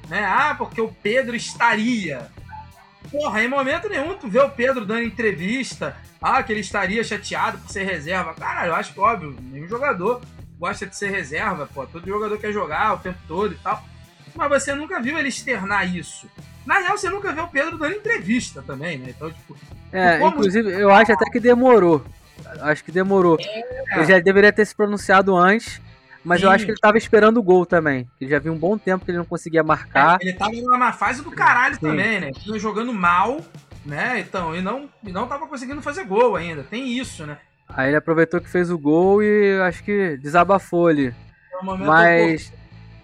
[0.07, 0.23] né?
[0.25, 2.27] Ah, porque o Pedro estaria.
[3.11, 7.57] Porra, em momento nenhum tu vê o Pedro dando entrevista, ah, que ele estaria chateado
[7.57, 8.33] por ser reserva.
[8.33, 10.21] Cara, eu acho que óbvio, nenhum jogador
[10.59, 11.85] gosta de ser reserva, pô.
[11.87, 13.83] Todo jogador quer jogar o tempo todo e tal.
[14.35, 16.29] Mas você nunca viu ele externar isso.
[16.65, 19.07] Na real, você nunca viu o Pedro dando entrevista também, né?
[19.09, 19.57] Então, tipo,
[19.91, 22.05] É, Como- inclusive, eu acho até que demorou.
[22.61, 23.37] Acho que demorou.
[23.39, 25.81] Ele já deveria ter se pronunciado antes,
[26.23, 26.55] mas eu Sim.
[26.55, 28.07] acho que ele tava esperando o gol também.
[28.19, 30.17] Ele já viu um bom tempo que ele não conseguia marcar.
[30.21, 31.81] ele tava numa fase do caralho Sim.
[31.81, 32.31] também, né?
[32.45, 33.39] Ele jogando mal,
[33.85, 34.19] né?
[34.19, 36.63] Então, e não, e não tava conseguindo fazer gol ainda.
[36.63, 37.37] Tem isso, né?
[37.67, 41.13] Aí ele aproveitou que fez o gol e acho que desabafou ali.
[41.53, 42.51] É um Mas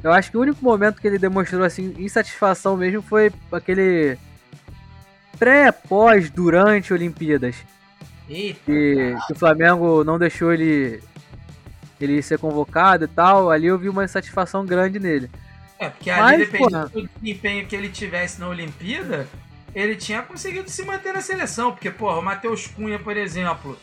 [0.03, 4.17] eu acho que o único momento que ele demonstrou assim insatisfação mesmo foi aquele
[5.37, 7.55] pré, pós, durante Olimpíadas.
[8.27, 11.01] Eita, que, que o Flamengo não deixou ele
[11.99, 15.29] ele ser convocado e tal, ali eu vi uma insatisfação grande nele.
[15.79, 16.89] É, porque ali, Mas, dependendo porra.
[16.89, 19.27] do desempenho que ele tivesse na Olimpíada,
[19.73, 21.71] ele tinha conseguido se manter na seleção.
[21.71, 23.77] Porque, porra, o Matheus Cunha, por exemplo,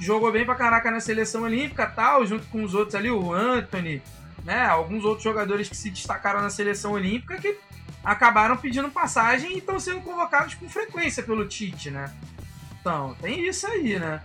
[0.00, 4.02] jogou bem pra caraca na seleção olímpica tal, junto com os outros ali, o Anthony,
[4.44, 4.64] né?
[4.66, 7.56] Alguns outros jogadores que se destacaram na seleção olímpica que
[8.04, 12.12] acabaram pedindo passagem e estão sendo convocados com frequência pelo Tite, né?
[12.80, 14.20] Então, tem isso aí, né?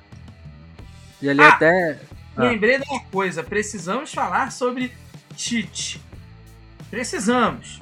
[1.22, 1.50] E ali Ah!
[1.50, 2.00] até.
[2.36, 2.44] Ah.
[2.44, 4.94] Lembrei de uma coisa, precisamos falar sobre
[5.36, 6.02] Tite.
[6.90, 7.82] Precisamos.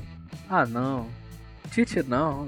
[0.50, 1.08] Ah não.
[1.72, 2.46] Tite não.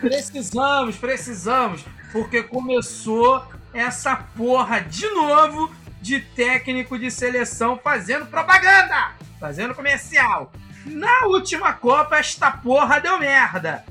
[0.00, 9.74] Precisamos, precisamos, porque começou essa porra de novo de técnico de seleção fazendo propaganda, fazendo
[9.74, 10.52] comercial.
[10.86, 13.84] Na última Copa, esta porra deu merda.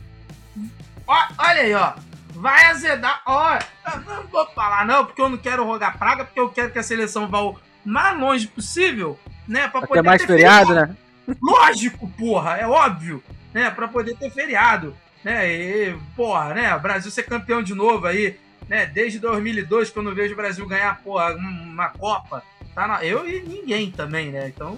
[1.06, 1.94] Ó, olha aí, ó.
[2.40, 3.22] Vai azedar.
[3.26, 6.72] Ó, eu não vou falar não, porque eu não quero rogar praga, porque eu quero
[6.72, 9.68] que a seleção vá o mais longe possível, né?
[9.68, 10.96] Pra Até mais ter feriado, né?
[11.42, 13.24] Lógico, porra, é óbvio,
[13.54, 13.72] né?
[13.72, 15.52] Pra poder ter feriado, né?
[15.52, 16.76] E, porra, né?
[16.76, 18.86] O Brasil ser campeão de novo aí, né?
[18.86, 22.44] Desde 2002, que eu não vejo o Brasil ganhar, porra, uma Copa.
[22.76, 23.04] Tá na...
[23.04, 24.48] Eu e ninguém também, né?
[24.48, 24.78] Então,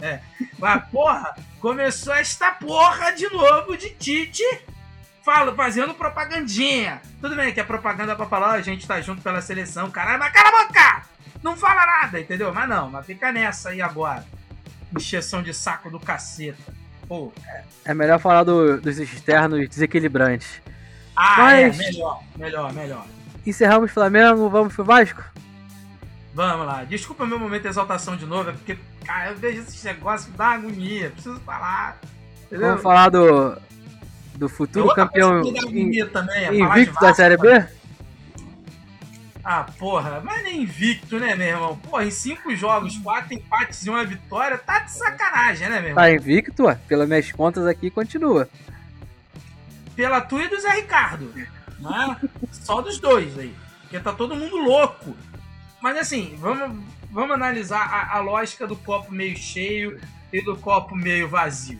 [0.00, 0.20] é.
[0.58, 4.44] Mas, porra, começou esta porra de novo de Tite
[5.24, 7.00] fala, fazendo propagandinha.
[7.20, 10.32] Tudo bem que é propaganda pra falar, a gente tá junto pela seleção, caralho, mas
[10.32, 11.02] cala a boca!
[11.42, 12.52] Não fala nada, entendeu?
[12.52, 14.24] Mas não, mas fica nessa aí agora.
[14.94, 16.72] Encheção de saco do caceta.
[17.08, 17.32] Pô,
[17.84, 20.60] É melhor falar do- dos externos desequilibrantes.
[21.16, 23.06] ah, Mas- é, melhor, melhor, melhor.
[23.46, 25.22] Encerramos Flamengo, vamos pro Vasco?
[26.34, 26.84] Vamos lá.
[26.84, 30.36] Desculpa meu momento de exaltação de novo, é porque, cara, eu vejo esses negócios que
[30.36, 31.10] dá agonia.
[31.10, 31.98] Preciso falar.
[32.46, 32.68] Entendeu?
[32.68, 33.56] Vamos falar do,
[34.40, 35.76] do futuro Outra campeão é de
[36.62, 37.62] invicto da Série B?
[39.44, 41.76] Ah, porra, mas nem invicto, né, meu irmão?
[41.76, 46.02] Porra, em cinco jogos, quatro empates e uma vitória, tá de sacanagem, né, meu irmão?
[46.02, 46.78] Tá invicto, ué.
[46.88, 48.48] pelas minhas contas aqui continua.
[49.94, 51.32] Pela tua e do Zé Ricardo.
[51.78, 52.16] Né?
[52.50, 53.54] Só dos dois aí.
[53.82, 55.14] Porque tá todo mundo louco.
[55.82, 60.00] Mas assim, vamos, vamos analisar a, a lógica do copo meio cheio
[60.32, 61.78] e do copo meio vazio.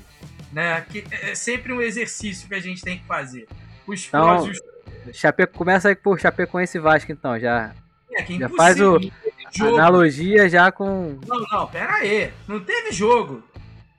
[0.52, 0.80] Né?
[0.90, 3.46] Que é sempre um exercício que a gente tem que fazer.
[3.86, 4.58] Os Então, prós
[5.06, 5.46] os Chape...
[5.46, 7.38] Começa aí por Chapecoense e Vasco, então.
[7.38, 7.72] Já
[8.12, 9.10] é, que é já faz o- não
[9.52, 9.76] jogo.
[9.78, 11.18] analogia já com.
[11.26, 12.32] Não, não, pera aí.
[12.48, 13.42] Não teve jogo.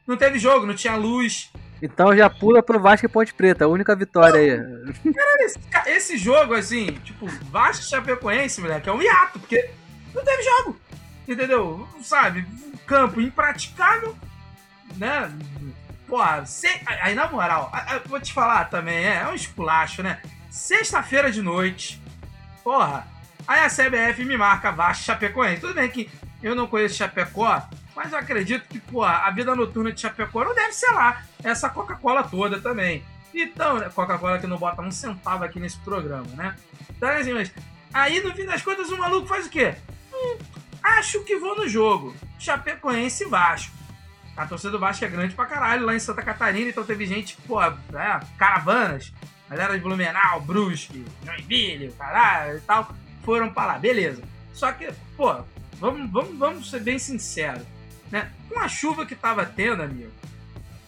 [0.05, 1.51] Não teve jogo, não tinha luz.
[1.81, 4.83] Então já pula pro Vasco e Ponte Preta, a única vitória aí.
[5.39, 9.69] Esse, ca- esse jogo, assim, tipo, Vasco e Chapecoense, moleque, é um hiato, porque
[10.13, 10.79] não teve jogo.
[11.27, 11.87] Entendeu?
[12.03, 12.45] Sabe?
[12.67, 14.15] Um campo impraticável,
[14.97, 15.31] né?
[16.11, 16.67] Porra, se...
[17.01, 17.71] aí na moral,
[18.05, 20.21] vou te falar também, é, é um esculacho, né?
[20.49, 22.01] Sexta-feira de noite,
[22.65, 23.07] porra,
[23.47, 25.61] aí a CBF me marca e Chapecoense.
[25.61, 26.11] Tudo bem que
[26.43, 30.53] eu não conheço Chapecó, mas eu acredito que, porra, a vida noturna de Chapecó não
[30.53, 31.23] deve ser lá.
[31.41, 33.05] Essa Coca-Cola toda também.
[33.33, 36.57] Então, né, Coca-Cola que não bota um centavo aqui nesse programa, né?
[36.89, 37.53] Então, assim, mas
[37.93, 39.75] aí no fim das contas o maluco faz o quê?
[40.13, 40.37] Hum,
[40.83, 42.13] acho que vou no jogo.
[42.37, 43.80] Chapecoense e Vasco.
[44.41, 47.37] A torcida do Vasco é grande pra caralho lá em Santa Catarina, então teve gente,
[47.47, 49.13] pô, é, caravanas,
[49.47, 52.91] galera de Blumenau, Brusque, Joinville, caralho e tal,
[53.23, 54.23] foram pra lá, beleza.
[54.51, 55.43] Só que, pô,
[55.79, 57.61] vamos, vamos, vamos ser bem sinceros,
[58.09, 58.31] né?
[58.49, 60.11] Com a chuva que tava tendo, amigo,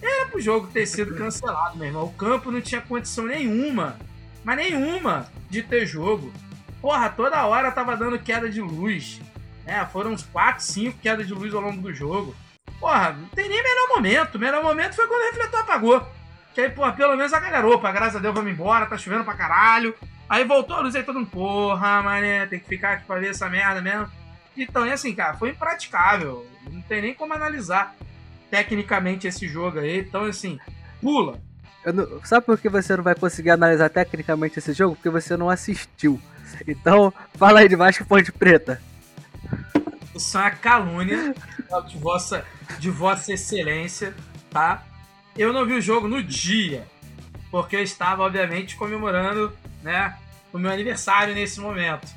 [0.01, 2.05] era pro jogo ter sido cancelado, meu irmão.
[2.05, 3.97] O campo não tinha condição nenhuma,
[4.43, 6.33] mas nenhuma, de ter jogo.
[6.81, 9.21] Porra, toda hora tava dando queda de luz.
[9.63, 9.87] né?
[9.93, 12.35] foram uns 4, 5 quedas de luz ao longo do jogo.
[12.84, 14.36] Porra, não tem nem melhor momento.
[14.36, 16.05] O melhor momento foi quando o refletor apagou.
[16.53, 19.23] Que aí, porra, pelo menos a galera, opa, graças a Deus, vamos embora, tá chovendo
[19.23, 19.95] pra caralho.
[20.27, 23.29] Aí voltou a luz aí todo mundo, porra, mané, tem que ficar aqui pra ver
[23.29, 24.11] essa merda mesmo.
[24.57, 26.45] Então, é assim, cara, foi impraticável.
[26.69, 27.95] Não tem nem como analisar
[28.51, 29.99] tecnicamente esse jogo aí.
[29.99, 30.59] Então, assim,
[31.01, 31.39] pula.
[31.86, 34.95] Não- Sabe por que você não vai conseguir analisar tecnicamente esse jogo?
[34.97, 36.21] Porque você não assistiu.
[36.67, 38.81] Então, fala aí de Vasco Ponte Preta.
[40.13, 41.34] Isso é uma calúnia
[41.82, 42.45] de vossa,
[42.80, 44.13] de vossa excelência,
[44.49, 44.84] tá?
[45.38, 46.86] Eu não vi o jogo no dia,
[47.49, 49.51] porque eu estava, obviamente, comemorando,
[49.82, 50.15] né,
[50.51, 52.07] o meu aniversário nesse momento,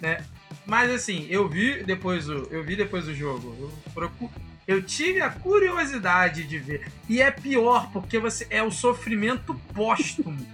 [0.00, 0.24] né?
[0.66, 3.54] Mas assim, eu vi depois o, eu vi depois do jogo.
[3.58, 4.30] Eu, procu-
[4.66, 6.86] eu tive a curiosidade de ver.
[7.08, 10.46] E é pior, porque você é o sofrimento póstumo.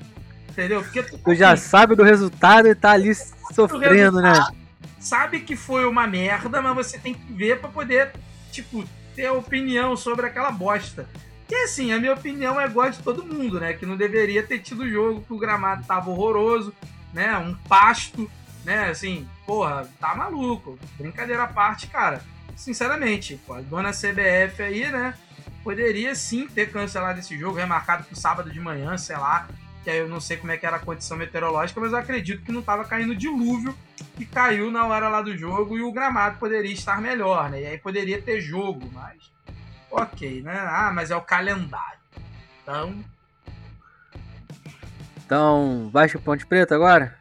[0.48, 0.82] Entendeu?
[0.82, 3.12] Porque tu, Tu já assim, sabe do resultado e tá ali
[3.52, 4.32] sofrendo, né?
[5.00, 8.12] sabe que foi uma merda, mas você tem que ver pra poder,
[8.54, 8.84] tipo,
[9.14, 11.08] ter opinião sobre aquela bosta.
[11.46, 13.74] Que assim, a minha opinião é igual de todo mundo, né?
[13.74, 16.74] Que não deveria ter tido jogo, que o gramado tava horroroso,
[17.12, 17.36] né?
[17.36, 18.30] Um pasto,
[18.64, 18.88] né?
[18.88, 20.78] Assim, porra, tá maluco.
[20.96, 22.22] Brincadeira à parte, cara.
[22.56, 25.14] Sinceramente, a dona CBF aí, né?
[25.62, 29.48] Poderia sim ter cancelado esse jogo, remarcado pro sábado de manhã, sei lá.
[29.84, 32.42] Que aí eu não sei como é que era a condição meteorológica, mas eu acredito
[32.42, 33.76] que não tava caindo dilúvio
[34.16, 37.60] que caiu na hora lá do jogo e o gramado poderia estar melhor, né?
[37.62, 39.30] E aí poderia ter jogo, mas.
[39.90, 40.58] Ok, né?
[40.66, 41.98] Ah, mas é o calendário.
[42.62, 43.04] Então,
[45.24, 47.16] Então, Vasco Ponte Preta agora?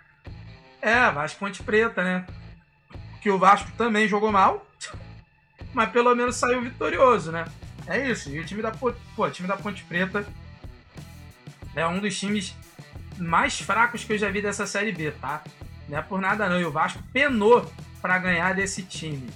[0.82, 2.26] é, Vasco Ponte Preta, né?
[3.22, 4.66] Que o Vasco também jogou mal,
[5.74, 7.46] mas pelo menos saiu vitorioso, né?
[7.88, 8.30] É isso.
[8.30, 10.26] E o time da, pô, o time da Ponte Preta
[11.76, 12.56] é um dos times
[13.18, 15.42] mais fracos que eu já vi dessa Série B, tá?
[15.88, 16.60] Não é por nada não.
[16.60, 17.72] E o Vasco penou
[18.02, 19.30] pra ganhar desse time.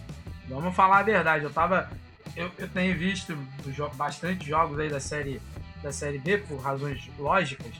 [0.47, 1.43] Vamos falar a verdade.
[1.43, 1.89] Eu tava.
[2.35, 3.35] Eu, eu tenho visto
[3.67, 5.41] jo- bastante jogos aí da série,
[5.81, 7.71] da série B, por razões lógicas,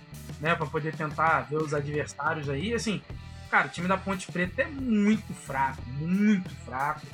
[0.41, 0.55] né?
[0.55, 2.74] Pra poder tentar ver os adversários aí.
[2.74, 3.01] Assim,
[3.49, 7.05] cara, o time da Ponte Preta é muito fraco, muito fraco.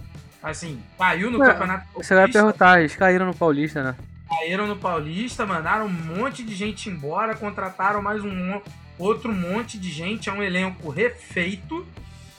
[0.42, 1.88] Assim, caiu no Ué, campeonato.
[1.96, 3.96] Você vai perguntar, eles caíram no Paulista, né?
[4.38, 8.62] Caíram no Paulista, mandaram um monte de gente embora, contrataram mais um
[8.98, 11.86] outro monte de gente, é um elenco refeito,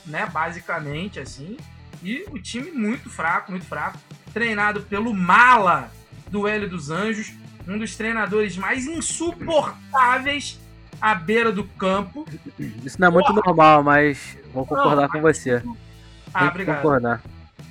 [0.05, 1.57] né, basicamente assim.
[2.03, 3.97] E o time muito fraco, muito fraco,
[4.33, 5.91] treinado pelo Mala
[6.29, 7.33] do Hélio dos Anjos,
[7.67, 10.59] um dos treinadores mais insuportáveis
[11.01, 12.27] à beira do campo.
[12.83, 13.41] Isso não é muito Porra.
[13.45, 15.63] normal, mas vou concordar não, com você.
[16.33, 16.75] Ah, obrigado.
[16.77, 17.21] concordar.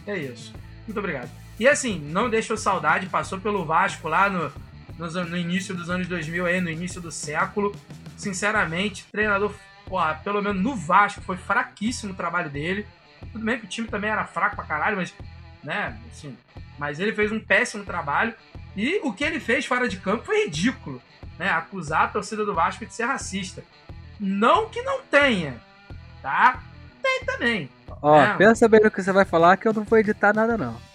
[0.06, 0.52] É isso.
[0.86, 1.30] Muito obrigado.
[1.58, 4.52] E assim, não deixou saudade, passou pelo Vasco lá no,
[4.98, 7.74] no, no, início dos anos 2000, aí, no início do século.
[8.16, 9.52] Sinceramente, treinador,
[9.86, 12.86] porra, pelo menos no Vasco, foi fraquíssimo o trabalho dele.
[13.32, 15.14] Tudo bem que o time também era fraco pra caralho, mas,
[15.62, 16.36] né, assim,
[16.78, 18.34] mas ele fez um péssimo trabalho.
[18.76, 21.00] E o que ele fez fora de campo foi ridículo,
[21.38, 21.48] né?
[21.48, 23.62] Acusar a torcida do Vasco de ser racista.
[24.18, 25.60] Não que não tenha,
[26.20, 26.60] tá?
[27.00, 27.70] Tem também.
[28.02, 28.34] Ó, né?
[28.36, 30.72] pensa bem no que você vai falar que eu não vou editar nada, não.
[30.72, 30.93] Não!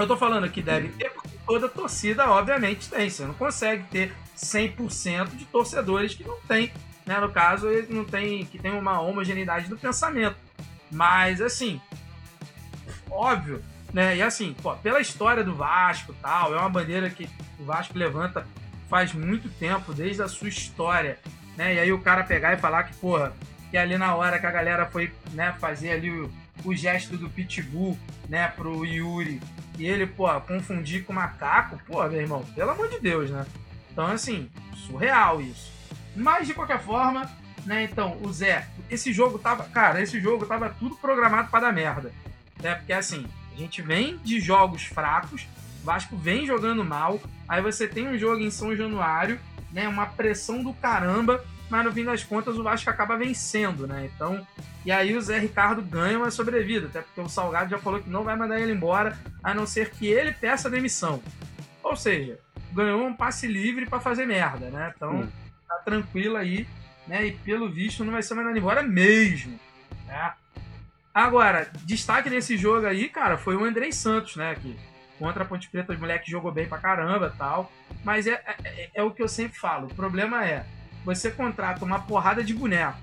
[0.00, 3.10] Eu tô falando que deve ter, porque toda torcida, obviamente, tem.
[3.10, 6.72] Você não consegue ter 100% de torcedores que não tem,
[7.04, 7.20] né?
[7.20, 10.36] No caso, não tem, que tem uma homogeneidade do pensamento.
[10.90, 11.80] Mas, assim,
[13.10, 14.16] óbvio, né?
[14.16, 17.28] E assim, pô, pela história do Vasco tal, é uma bandeira que
[17.58, 18.46] o Vasco levanta
[18.88, 21.18] faz muito tempo, desde a sua história,
[21.56, 21.74] né?
[21.74, 23.32] E aí o cara pegar e falar que, porra,
[23.70, 26.30] que ali na hora que a galera foi, né, fazer ali o,
[26.64, 27.96] o gesto do Pitbull,
[28.28, 29.40] né, pro Yuri,
[29.80, 33.46] e ele, pô, confundir com macaco, pô, meu irmão, pelo amor de Deus, né?
[33.90, 35.72] Então, assim, surreal isso.
[36.14, 37.30] Mas, de qualquer forma,
[37.64, 41.72] né, então, o Zé, esse jogo tava, cara, esse jogo tava tudo programado para dar
[41.72, 42.12] merda,
[42.62, 42.74] né?
[42.74, 43.24] Porque, assim,
[43.54, 45.48] a gente vem de jogos fracos,
[45.82, 47.18] Vasco vem jogando mal,
[47.48, 49.40] aí você tem um jogo em São Januário,
[49.72, 54.10] né, uma pressão do caramba, mas no fim das contas o Vasco acaba vencendo, né?
[54.12, 54.44] Então,
[54.84, 58.10] e aí o Zé Ricardo ganha uma sobrevida, até porque o Salgado já falou que
[58.10, 61.22] não vai mandar ele embora, a não ser que ele peça demissão.
[61.82, 62.38] Ou seja,
[62.72, 64.92] ganhou um passe livre para fazer merda, né?
[64.94, 65.28] Então, hum.
[65.68, 66.66] tá tranquilo aí,
[67.06, 67.26] né?
[67.26, 69.58] E pelo visto não vai ser mandado embora mesmo,
[70.06, 70.34] né?
[71.14, 74.56] Agora, destaque nesse jogo aí, cara, foi o Andrei Santos, né?
[74.56, 74.76] Que
[75.18, 77.70] contra a Ponte Preta, os moleques jogou bem pra caramba tal.
[78.02, 79.86] Mas é, é, é, é o que eu sempre falo.
[79.86, 80.64] O problema é,
[81.04, 82.98] você contrata uma porrada de boneco.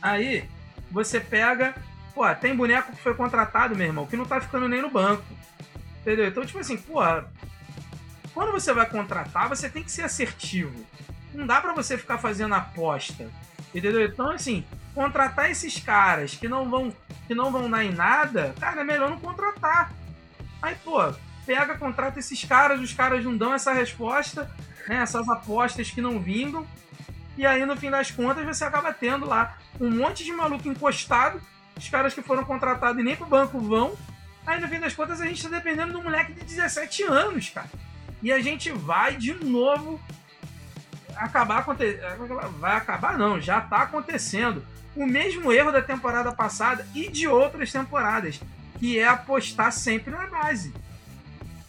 [0.00, 0.48] Aí,
[0.90, 1.74] você pega.
[2.14, 5.24] Pô, tem boneco que foi contratado, meu irmão, que não tá ficando nem no banco.
[6.00, 6.28] Entendeu?
[6.28, 7.00] Então, tipo assim, pô,
[8.32, 10.84] quando você vai contratar, você tem que ser assertivo.
[11.32, 13.28] Não dá para você ficar fazendo aposta.
[13.74, 14.04] Entendeu?
[14.04, 14.64] Então, assim,
[14.94, 16.94] contratar esses caras que não vão
[17.26, 19.92] que não vão dar em nada, cara, é melhor não contratar.
[20.60, 21.12] Aí, pô,
[21.46, 24.50] pega, contrata esses caras, os caras não dão essa resposta,
[24.88, 26.66] né, essas apostas que não vingam.
[27.36, 31.40] E aí, no fim das contas, você acaba tendo lá um monte de maluco encostado,
[31.76, 33.96] os caras que foram contratados e nem pro banco vão.
[34.46, 37.50] Aí, no fim das contas, a gente tá dependendo de um moleque de 17 anos,
[37.50, 37.70] cara.
[38.22, 40.00] E a gente vai de novo
[41.16, 42.00] acabar acontecendo.
[42.58, 44.64] Vai acabar, não, já tá acontecendo.
[44.94, 48.40] O mesmo erro da temporada passada e de outras temporadas,
[48.78, 50.72] que é apostar sempre na base.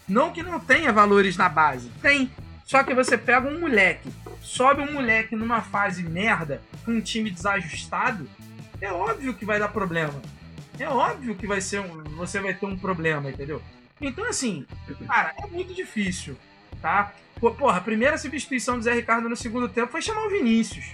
[0.07, 2.32] Não que não tenha valores na base, tem.
[2.66, 4.11] Só que você pega um moleque,
[4.41, 8.28] sobe um moleque numa fase merda, com um time desajustado,
[8.82, 10.20] é óbvio que vai dar problema.
[10.80, 13.61] É óbvio que vai ser um, você vai ter um problema, entendeu?
[14.01, 14.66] Então, assim,
[15.07, 16.36] cara, é muito difícil,
[16.82, 17.13] tá?
[17.39, 20.86] Porra, a primeira substituição do Zé Ricardo no segundo tempo foi chamar o Vinícius.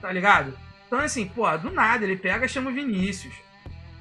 [0.00, 0.58] Tá ligado?
[0.86, 3.34] Então, assim, porra, do nada ele pega e chama o Vinícius.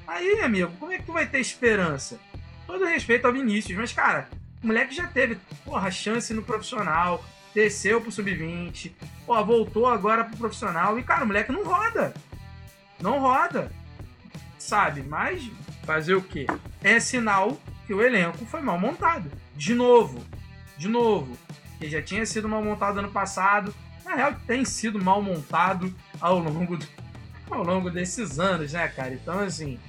[0.07, 2.19] Aí, amigo, como é que tu vai ter esperança?
[2.65, 4.27] Todo respeito ao Vinícius, mas, cara,
[4.65, 8.91] o moleque já teve, porra, chance no profissional, desceu pro sub-20,
[9.23, 12.15] porra, voltou agora pro profissional e, cara, o moleque não roda.
[12.99, 13.71] Não roda.
[14.57, 15.03] Sabe?
[15.03, 15.51] Mas
[15.83, 16.47] fazer o quê?
[16.83, 19.31] É sinal que o elenco foi mal montado.
[19.55, 20.25] De novo.
[20.75, 21.37] De novo.
[21.77, 23.71] Que já tinha sido mal montado ano passado.
[24.03, 26.87] Na real, tem sido mal montado ao longo, do,
[27.51, 29.13] ao longo desses anos, né, cara?
[29.13, 29.79] Então, assim,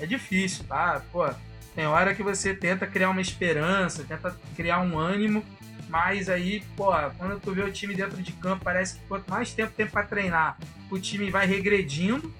[0.00, 1.00] é difícil, tá?
[1.12, 1.28] Pô,
[1.76, 5.44] tem hora que você tenta criar uma esperança, tenta criar um ânimo,
[5.90, 6.86] mas aí, pô,
[7.18, 10.02] quando tu vê o time dentro de campo, parece que quanto mais tempo tem para
[10.02, 10.56] treinar,
[10.90, 12.34] o time vai regredindo,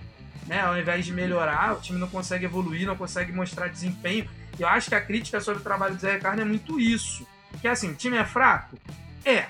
[0.46, 0.62] né?
[0.62, 4.26] Ao invés de melhorar, o time não consegue evoluir, não consegue mostrar desempenho.
[4.58, 7.26] E eu acho que a crítica sobre o trabalho do Zé Ricardo é muito isso.
[7.60, 8.78] Que é assim, o time é fraco?
[9.22, 9.48] É.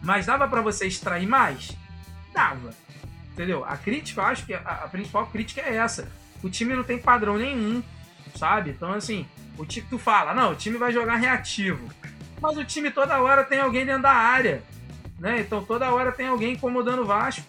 [0.00, 1.76] Mas dava para você extrair mais?
[2.32, 2.72] Dava.
[3.32, 3.64] Entendeu?
[3.64, 6.08] A crítica, eu acho que a, a principal crítica é essa.
[6.40, 7.82] O time não tem padrão nenhum
[8.36, 8.70] sabe?
[8.70, 9.26] Então, assim,
[9.58, 11.88] o time tu fala, não, o time vai jogar reativo.
[12.40, 14.62] Mas o time toda hora tem alguém dentro da área,
[15.18, 15.40] né?
[15.40, 17.46] Então toda hora tem alguém incomodando o Vasco.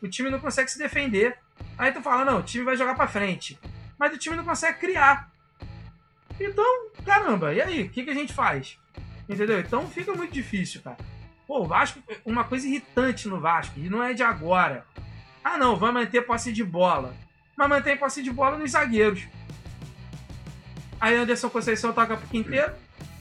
[0.00, 1.36] O time não consegue se defender.
[1.76, 3.58] Aí tu fala, não, o time vai jogar para frente.
[3.98, 5.30] Mas o time não consegue criar.
[6.38, 7.82] Então, caramba, e aí?
[7.82, 8.78] O que, que a gente faz?
[9.28, 9.60] Entendeu?
[9.60, 10.96] Então fica muito difícil, cara.
[11.46, 14.86] Pô, o Vasco, uma coisa irritante no Vasco, e não é de agora.
[15.42, 17.14] Ah, não, vai manter posse de bola.
[17.56, 19.26] Mas mantém posse de bola nos zagueiros.
[21.00, 22.72] Aí Anderson Conceição toca pro Quinteiro.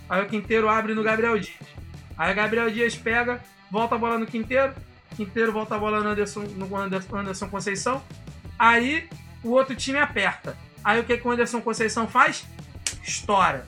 [0.10, 1.58] Aí o Quinteiro abre no Gabriel Dias.
[2.18, 3.40] Aí Gabriel Dias pega,
[3.72, 4.74] volta a bola no Quinteiro,
[5.16, 8.04] Quinteiro volta a bola no Anderson, no Anderson Conceição,
[8.58, 9.08] aí
[9.44, 10.58] o outro time aperta.
[10.84, 12.46] Aí o que, que o Anderson Conceição faz?
[13.04, 13.66] Estoura.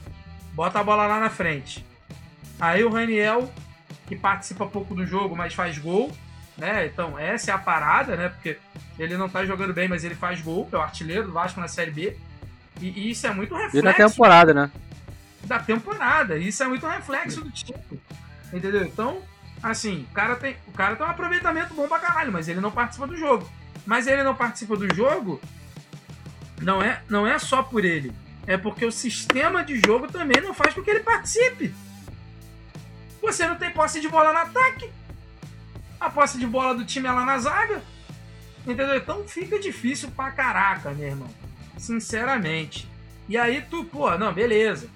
[0.53, 1.86] Bota a bola lá na frente.
[2.59, 3.51] Aí o Raniel,
[4.07, 6.12] que participa pouco do jogo, mas faz gol,
[6.57, 6.86] né?
[6.86, 8.30] Então essa é a parada, né?
[8.30, 8.57] Porque
[8.99, 11.68] ele não tá jogando bem, mas ele faz gol, é o artilheiro do Vasco na
[11.68, 12.18] Série B.
[12.82, 13.78] E, e isso é muito reflexo.
[13.78, 14.72] E na temporada, né?
[15.44, 16.38] Da temporada.
[16.38, 17.80] Isso é muito reflexo do time.
[18.52, 18.84] Entendeu?
[18.84, 19.22] Então,
[19.62, 22.72] assim, o cara, tem, o cara tem um aproveitamento bom pra caralho, mas ele não
[22.72, 23.50] participa do jogo.
[23.86, 25.40] Mas ele não participa do jogo
[26.62, 28.14] não é, não é só por ele.
[28.48, 31.74] É porque o sistema de jogo também não faz com que ele participe.
[33.22, 34.90] Você não tem posse de bola no ataque.
[36.00, 37.84] A posse de bola do time é lá na zaga.
[38.66, 38.96] Entendeu?
[38.96, 41.30] Então fica difícil pra caraca, meu irmão.
[41.78, 42.90] Sinceramente.
[43.28, 44.90] E aí tu, pô, não, beleza.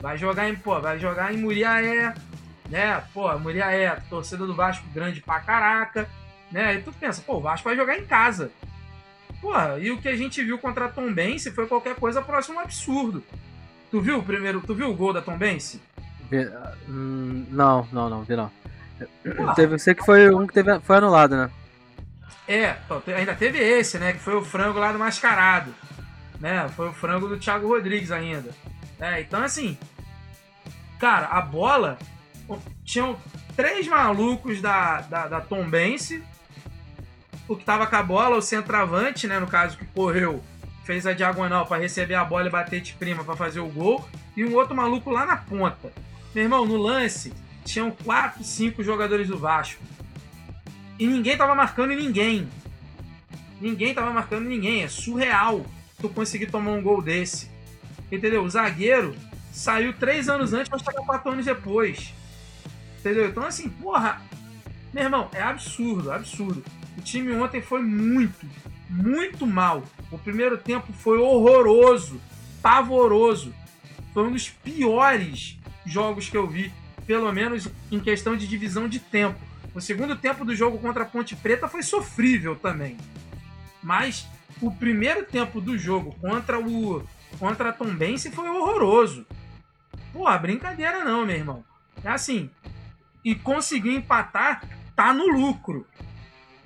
[0.00, 2.14] Vai jogar em, pô, vai jogar em Muriaé,
[2.68, 3.02] né?
[3.12, 6.08] Pô, Muriaé, torcida do Vasco grande pra caraca,
[6.50, 6.74] né?
[6.74, 8.50] E tu pensa, pô, o Vasco vai jogar em casa.
[9.40, 12.58] Porra, e o que a gente viu contra a Tom Bense foi qualquer coisa próximo
[12.58, 13.22] um absurdo.
[13.90, 15.80] Tu viu o primeiro, tu viu o gol da Tom Bense?
[16.88, 18.50] Hum, não, não, não, vi não.
[19.54, 21.50] Teve, eu sei que foi um que teve, foi anulado, né?
[22.46, 22.76] É,
[23.16, 24.12] ainda teve esse, né?
[24.12, 25.74] Que foi o frango lá do mascarado.
[26.40, 26.68] Né?
[26.76, 28.50] Foi o frango do Thiago Rodrigues ainda.
[29.00, 29.76] É, então, assim,
[30.98, 31.98] cara, a bola.
[32.84, 33.18] Tinham
[33.54, 36.22] três malucos da, da, da Tom Bense.
[37.46, 39.38] O que tava com a bola, o centroavante, né?
[39.38, 40.42] No caso, que correu,
[40.84, 44.08] fez a diagonal para receber a bola e bater de prima para fazer o gol.
[44.36, 45.92] E um outro maluco lá na ponta.
[46.34, 47.32] Meu irmão, no lance,
[47.64, 49.82] tinham quatro, cinco jogadores do Vasco.
[50.98, 52.48] E ninguém tava marcando ninguém.
[53.60, 54.82] Ninguém tava marcando ninguém.
[54.82, 55.64] É surreal
[56.00, 57.50] tu conseguir tomar um gol desse.
[58.10, 58.42] Entendeu?
[58.42, 59.14] O zagueiro
[59.52, 62.14] saiu três anos antes para chegar quatro anos depois.
[62.98, 63.28] Entendeu?
[63.28, 64.22] Então, assim, porra.
[64.92, 66.64] Meu irmão, é absurdo, absurdo.
[66.96, 68.46] O time ontem foi muito,
[68.88, 69.84] muito mal.
[70.10, 72.20] O primeiro tempo foi horroroso,
[72.62, 73.54] pavoroso.
[74.14, 76.72] Foi um dos piores jogos que eu vi,
[77.06, 79.38] pelo menos em questão de divisão de tempo.
[79.74, 82.96] O segundo tempo do jogo contra a Ponte Preta foi sofrível também.
[83.82, 84.26] Mas
[84.60, 87.02] o primeiro tempo do jogo contra o
[87.38, 89.26] contra a Tombense foi horroroso.
[90.12, 91.64] Pô, brincadeira não, meu irmão.
[92.02, 92.50] É assim.
[93.24, 94.62] E conseguir empatar,
[94.96, 95.86] tá no lucro.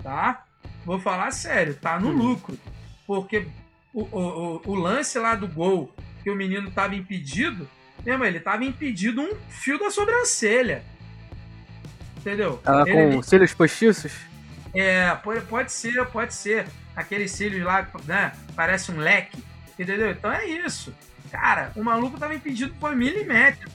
[0.03, 0.45] Tá?
[0.85, 2.59] Vou falar sério, tá no lucro.
[3.07, 3.47] Porque
[3.93, 7.69] o, o, o lance lá do gol que o menino tava impedido,
[8.05, 10.85] mesmo, ele tava impedido um fio da sobrancelha.
[12.17, 12.59] Entendeu?
[12.59, 14.13] Tava ele, com cílios postiços?
[14.75, 16.67] É, pode, pode ser, pode ser.
[16.95, 18.33] Aqueles cílios lá, né?
[18.55, 19.43] Parece um leque.
[19.79, 20.11] Entendeu?
[20.11, 20.95] Então é isso.
[21.31, 23.71] Cara, o maluco tava impedido por milímetro.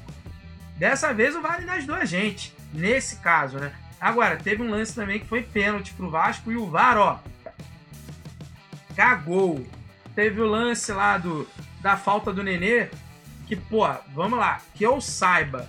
[0.76, 2.54] Dessa vez o vale das duas gente.
[2.72, 3.74] Nesse caso, né?
[4.00, 7.20] Agora, teve um lance também que foi pênalti pro Vasco e o VAR, ó.
[8.96, 9.66] Cagou.
[10.14, 11.48] Teve o lance lá do,
[11.82, 12.90] da falta do Nenê.
[13.48, 14.62] Que, pô, vamos lá.
[14.76, 15.68] Que eu saiba.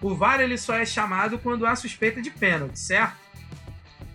[0.00, 3.16] O VAR ele só é chamado quando há suspeita de pênalti, certo?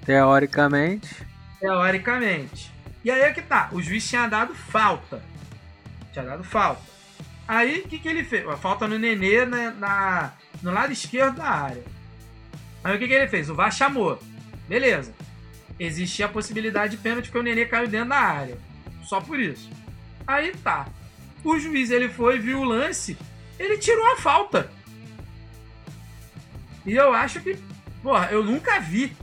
[0.06, 1.28] Teoricamente.
[1.60, 2.72] Teoricamente.
[3.04, 3.70] E aí é que tá.
[3.72, 5.22] O juiz tinha dado falta.
[6.12, 6.82] Tinha dado falta.
[7.48, 8.46] Aí, o que, que ele fez?
[8.60, 11.84] Falta no Nenê na, na, no lado esquerdo da área.
[12.84, 13.50] Aí, o que, que ele fez?
[13.50, 14.22] O VAR chamou.
[14.68, 15.14] Beleza.
[15.80, 18.58] Existia a possibilidade de pênalti porque o Nenê caiu dentro da área.
[19.04, 19.70] Só por isso.
[20.28, 20.88] Aí tá.
[21.44, 23.18] O juiz ele foi, viu o lance,
[23.58, 24.72] ele tirou a falta.
[26.86, 27.58] E eu acho que,
[28.04, 29.16] porra, eu nunca vi.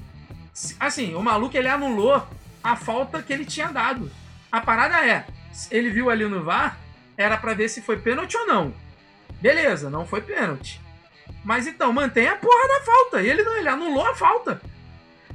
[0.81, 2.27] Assim, o maluco ele anulou
[2.63, 4.11] a falta que ele tinha dado.
[4.51, 5.27] A parada é,
[5.71, 6.79] ele viu ali no VAR,
[7.17, 8.75] era para ver se foi pênalti ou não.
[9.41, 10.81] Beleza, não foi pênalti.
[11.45, 13.23] Mas então, mantém a porra da falta.
[13.23, 14.61] E ele não, ele anulou a falta.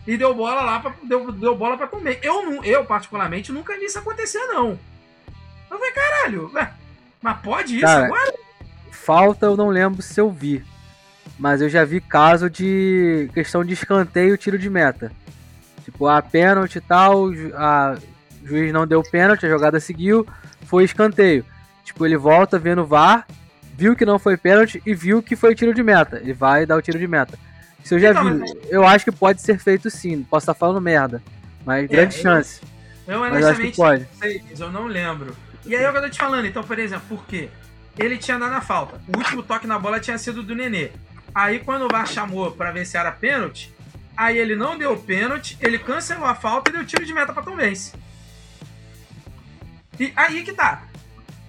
[0.08, 2.20] E deu bola lá, pra, deu, deu bola para comer.
[2.24, 4.80] Eu, eu, particularmente, nunca vi isso acontecer, não.
[5.70, 6.52] Eu falei, caralho,
[7.22, 8.34] mas pode isso Cara, agora?
[8.92, 10.66] Falta eu não lembro se eu vi.
[11.40, 15.12] Mas eu já vi caso de questão de escanteio tiro de meta.
[15.84, 17.98] Tipo, a pênalti e tal, a
[18.44, 20.26] o juiz não deu pênalti, a jogada seguiu,
[20.66, 21.46] foi escanteio.
[21.84, 23.26] Tipo, ele volta vendo o VAR,
[23.76, 26.18] viu que não foi pênalti e viu que foi tiro de meta.
[26.18, 27.38] Ele vai dar o tiro de meta.
[27.84, 28.40] Isso eu já Então, vi.
[28.40, 30.24] mas- Eu acho que pode ser feito sim.
[30.24, 31.22] Posso estar falando merda.
[31.66, 32.62] Mas grande eu- chance.
[33.08, 34.08] Eu Mas eu acho que honestamente pode.
[34.20, 35.36] sei, eu não lembro.
[35.66, 37.50] E aí é o que eu tô te falando, então, por exemplo, por quê?
[37.98, 39.00] Ele tinha dado a falta.
[39.14, 40.90] O último toque na bola tinha sido do Nenê.
[41.34, 43.74] Aí quando o VAR chamou pra ver se era pênalti,
[44.16, 47.44] aí ele não deu pênalti, ele cancelou a falta e deu tiro de meta pra
[47.44, 47.94] Tom Benz.
[50.00, 50.84] E aí que tá.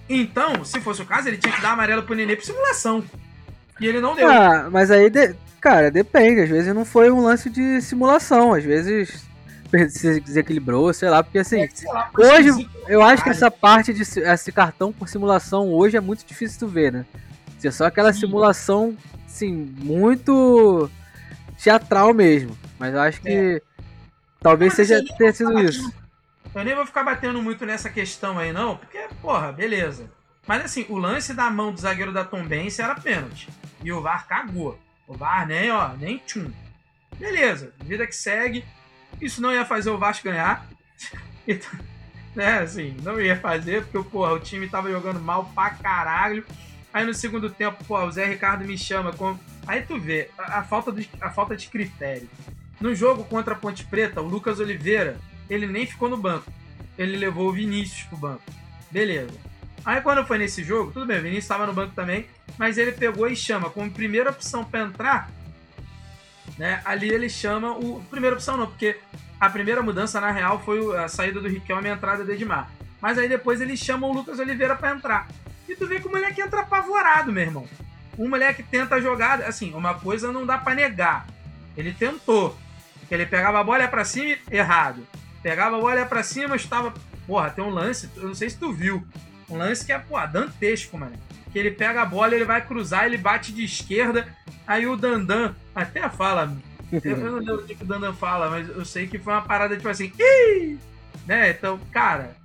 [0.07, 3.03] Então, se fosse o caso, ele tinha que dar amarelo pro Nenê por simulação.
[3.79, 4.29] E ele não deu.
[4.29, 6.41] Ah, mas aí de- Cara, depende.
[6.41, 8.53] Às vezes não foi um lance de simulação.
[8.53, 9.25] Às vezes
[9.89, 14.01] se desequilibrou, sei lá, porque assim, é, lá, hoje eu acho que essa parte de
[14.03, 17.05] esse cartão por simulação hoje é muito difícil de ver, né?
[17.63, 18.19] É só aquela Sim.
[18.19, 18.95] simulação,
[19.33, 20.89] assim, muito
[21.57, 22.57] teatral mesmo.
[22.77, 23.61] Mas eu acho que é.
[24.39, 25.91] talvez Mas, seja ter sido isso.
[26.53, 30.09] Eu nem vou ficar batendo muito nessa questão aí, não, porque, porra, beleza.
[30.45, 33.49] Mas assim, o lance da mão do zagueiro da Tombense era pênalti.
[33.83, 34.77] E o VAR cagou.
[35.07, 36.51] O VAR nem, ó, nem tchum.
[37.17, 38.63] Beleza, vida que segue.
[39.21, 40.65] Isso não ia fazer o Vasco ganhar.
[41.45, 41.77] Então,
[42.33, 46.45] né, assim, não ia fazer, porque porra, o time tava jogando mal pra caralho.
[46.93, 49.11] Aí no segundo tempo, pô, o Zé Ricardo me chama.
[49.11, 49.37] Com...
[49.65, 52.29] Aí tu vê a, a, falta de, a falta de critério.
[52.79, 55.17] No jogo contra a Ponte Preta, o Lucas Oliveira,
[55.49, 56.51] ele nem ficou no banco.
[56.97, 58.43] Ele levou o Vinícius pro banco.
[58.91, 59.33] Beleza.
[59.83, 62.27] Aí quando foi nesse jogo, tudo bem, o Vinícius estava no banco também,
[62.57, 65.29] mas ele pegou e chama como primeira opção para entrar
[66.57, 66.81] né?
[66.85, 68.03] Ali ele chama o.
[68.09, 68.99] Primeira opção não, porque
[69.39, 72.69] a primeira mudança na real foi a saída do Riquelme e a entrada do Edmar.
[73.01, 75.27] Mas aí depois eles chamam o Lucas Oliveira para entrar.
[75.67, 77.67] E tu vê que o moleque entra apavorado, meu irmão.
[78.17, 81.25] Um moleque tenta jogar, assim, uma coisa não dá para negar.
[81.75, 82.57] Ele tentou.
[83.09, 85.05] Ele pegava a bola ia pra cima, errado.
[85.41, 86.93] Pegava a bola ia pra cima, estava.
[87.25, 89.05] Porra, tem um lance, eu não sei se tu viu.
[89.49, 91.13] Um lance que é, pô, dantesco, mano.
[91.51, 94.27] Que ele pega a bola, ele vai cruzar, ele bate de esquerda,
[94.65, 96.55] Aí o Dandan até fala.
[96.91, 99.75] Eu não lembro o que o Dandan fala, mas eu sei que foi uma parada
[99.75, 100.11] tipo assim.
[100.17, 100.77] Ih!
[101.25, 101.51] Né?
[101.51, 102.35] Então, cara.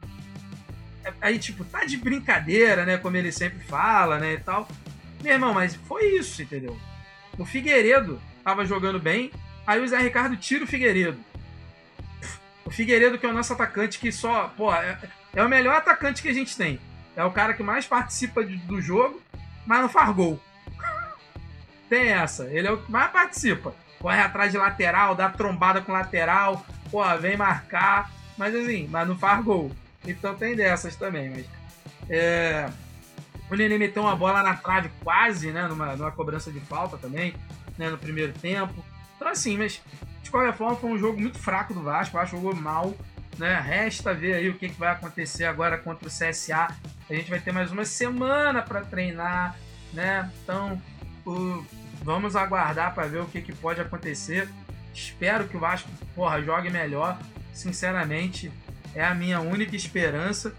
[1.21, 2.99] Aí, tipo, tá de brincadeira, né?
[2.99, 4.35] Como ele sempre fala, né?
[4.35, 4.69] E tal.
[5.23, 6.79] Meu irmão, mas foi isso, entendeu?
[7.39, 9.33] O Figueiredo tava jogando bem.
[9.67, 11.19] Aí o Zé Ricardo tira o Figueiredo.
[12.65, 14.53] O Figueiredo, que é o nosso atacante, que só.
[14.57, 14.99] Pô, é,
[15.35, 16.81] é o melhor atacante que a gente tem.
[17.17, 19.21] É o cara que mais participa de, do jogo,
[19.67, 20.41] mas não faz gol.
[21.89, 22.45] Tem essa.
[22.45, 23.75] Ele é o que mais participa.
[23.99, 28.11] Corre atrás de lateral, dá trombada com lateral, pô, vem marcar.
[28.37, 29.73] Mas assim, mas não faz gol.
[30.07, 31.31] Então tem dessas também.
[31.31, 31.47] Mas,
[32.09, 32.69] é...
[33.51, 35.67] O Nenê meteu uma bola na trave quase, né?
[35.67, 37.35] Numa, numa cobrança de falta também,
[37.79, 37.89] né?
[37.89, 38.85] No primeiro tempo.
[39.17, 39.81] Então assim, mas
[40.23, 42.17] de qualquer forma foi um jogo muito fraco do Vasco.
[42.17, 42.95] O Vasco jogou mal.
[43.39, 43.59] Né?
[43.61, 46.69] Resta ver aí o que, que vai acontecer agora contra o CSA.
[47.09, 49.57] A gente vai ter mais uma semana para treinar,
[49.93, 50.31] né?
[50.43, 50.83] Então,
[51.25, 51.65] o,
[52.03, 54.49] vamos aguardar para ver o que, que pode acontecer.
[54.93, 57.19] Espero que o Vasco porra, jogue melhor.
[57.53, 58.53] Sinceramente,
[58.95, 60.55] é a minha única esperança.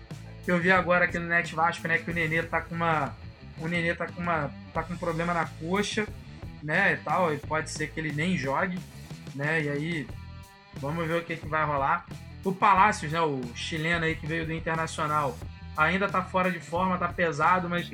[0.47, 3.15] Eu vi agora aqui no Net Vasco, né, que o Nenê tá com uma
[3.59, 6.07] o Nenê tá com uma tá com um problema na coxa,
[6.63, 8.79] né, e tal, e pode ser que ele nem jogue,
[9.35, 9.61] né?
[9.61, 10.07] E aí
[10.77, 12.05] vamos ver o que que vai rolar.
[12.43, 15.37] O Palácios, né, o chileno aí que veio do Internacional,
[15.75, 17.89] ainda tá fora de forma, tá pesado, mas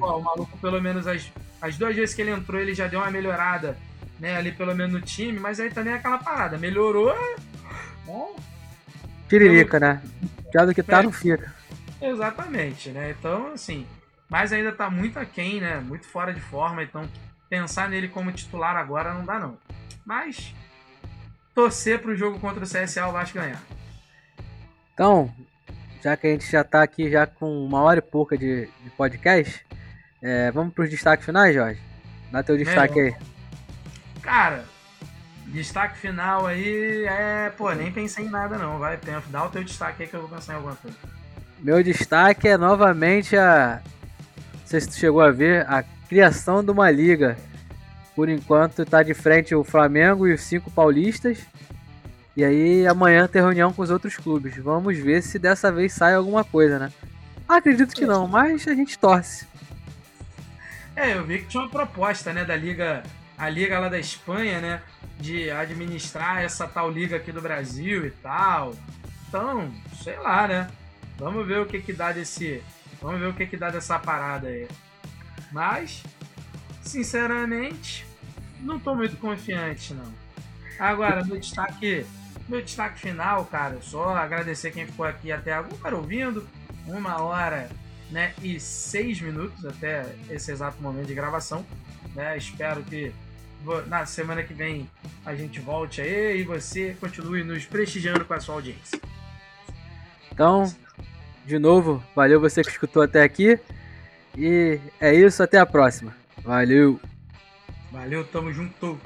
[0.00, 1.30] o maluco pelo menos as
[1.60, 3.76] as duas vezes que ele entrou, ele já deu uma melhorada,
[4.18, 4.36] né?
[4.36, 6.56] Ali pelo menos no time, mas aí também é aquela parada.
[6.56, 7.14] Melhorou.
[8.06, 8.34] Bom,
[9.30, 10.02] Tiririca, né?
[10.52, 11.54] Já do que tá, é, não fica.
[12.02, 13.14] Exatamente, né?
[13.16, 13.86] Então, assim.
[14.28, 15.78] Mas ainda tá muito aquém, né?
[15.78, 16.82] Muito fora de forma.
[16.82, 17.08] Então,
[17.48, 19.56] pensar nele como titular agora não dá, não.
[20.04, 20.52] Mas,
[21.54, 23.62] torcer pro jogo contra o CSA o Vasco ganhar.
[24.92, 25.32] Então,
[26.02, 28.90] já que a gente já tá aqui já com uma hora e pouca de, de
[28.96, 29.64] podcast,
[30.20, 31.80] é, vamos para os destaques finais, Jorge?
[32.32, 33.16] Dá teu destaque aí.
[34.22, 34.64] Cara,
[35.50, 37.50] destaque final aí é.
[37.56, 38.78] Pô, nem pensei em nada não.
[38.78, 38.98] Vai,
[39.28, 40.96] dá o teu destaque aí que eu vou pensar em alguma coisa.
[41.58, 43.82] Meu destaque é novamente a.
[44.52, 47.36] Não sei se tu chegou a ver, a criação de uma liga.
[48.14, 51.38] Por enquanto está de frente o Flamengo e os cinco paulistas.
[52.36, 54.56] E aí amanhã tem reunião com os outros clubes.
[54.56, 56.92] Vamos ver se dessa vez sai alguma coisa, né?
[57.48, 59.46] Acredito que não, mas a gente torce.
[60.94, 63.02] É, eu vi que tinha uma proposta, né, da liga,
[63.36, 64.82] a liga lá da Espanha, né,
[65.18, 68.74] de administrar essa tal liga aqui do Brasil e tal.
[69.28, 69.72] Então,
[70.02, 70.70] sei lá, né?
[71.18, 72.62] Vamos ver o que que dá desse,
[73.00, 74.66] vamos ver o que que dá dessa parada aí.
[75.52, 76.02] Mas,
[76.82, 78.06] sinceramente,
[78.60, 80.12] não tô muito confiante não.
[80.78, 82.06] Agora, meu destaque,
[82.48, 86.48] meu destaque final, cara, só agradecer quem ficou aqui até agora ouvindo.
[86.86, 87.68] Uma hora
[88.10, 91.64] né, e seis minutos até esse exato momento de gravação.
[92.14, 92.36] Né?
[92.36, 93.12] Espero que
[93.86, 94.88] na semana que vem
[95.24, 99.00] a gente volte aí e você continue nos prestigiando com a sua audiência.
[100.32, 100.72] Então,
[101.44, 103.58] de novo, valeu você que escutou até aqui.
[104.36, 106.14] E é isso, até a próxima.
[106.42, 107.00] Valeu.
[107.90, 108.98] Valeu, tamo junto.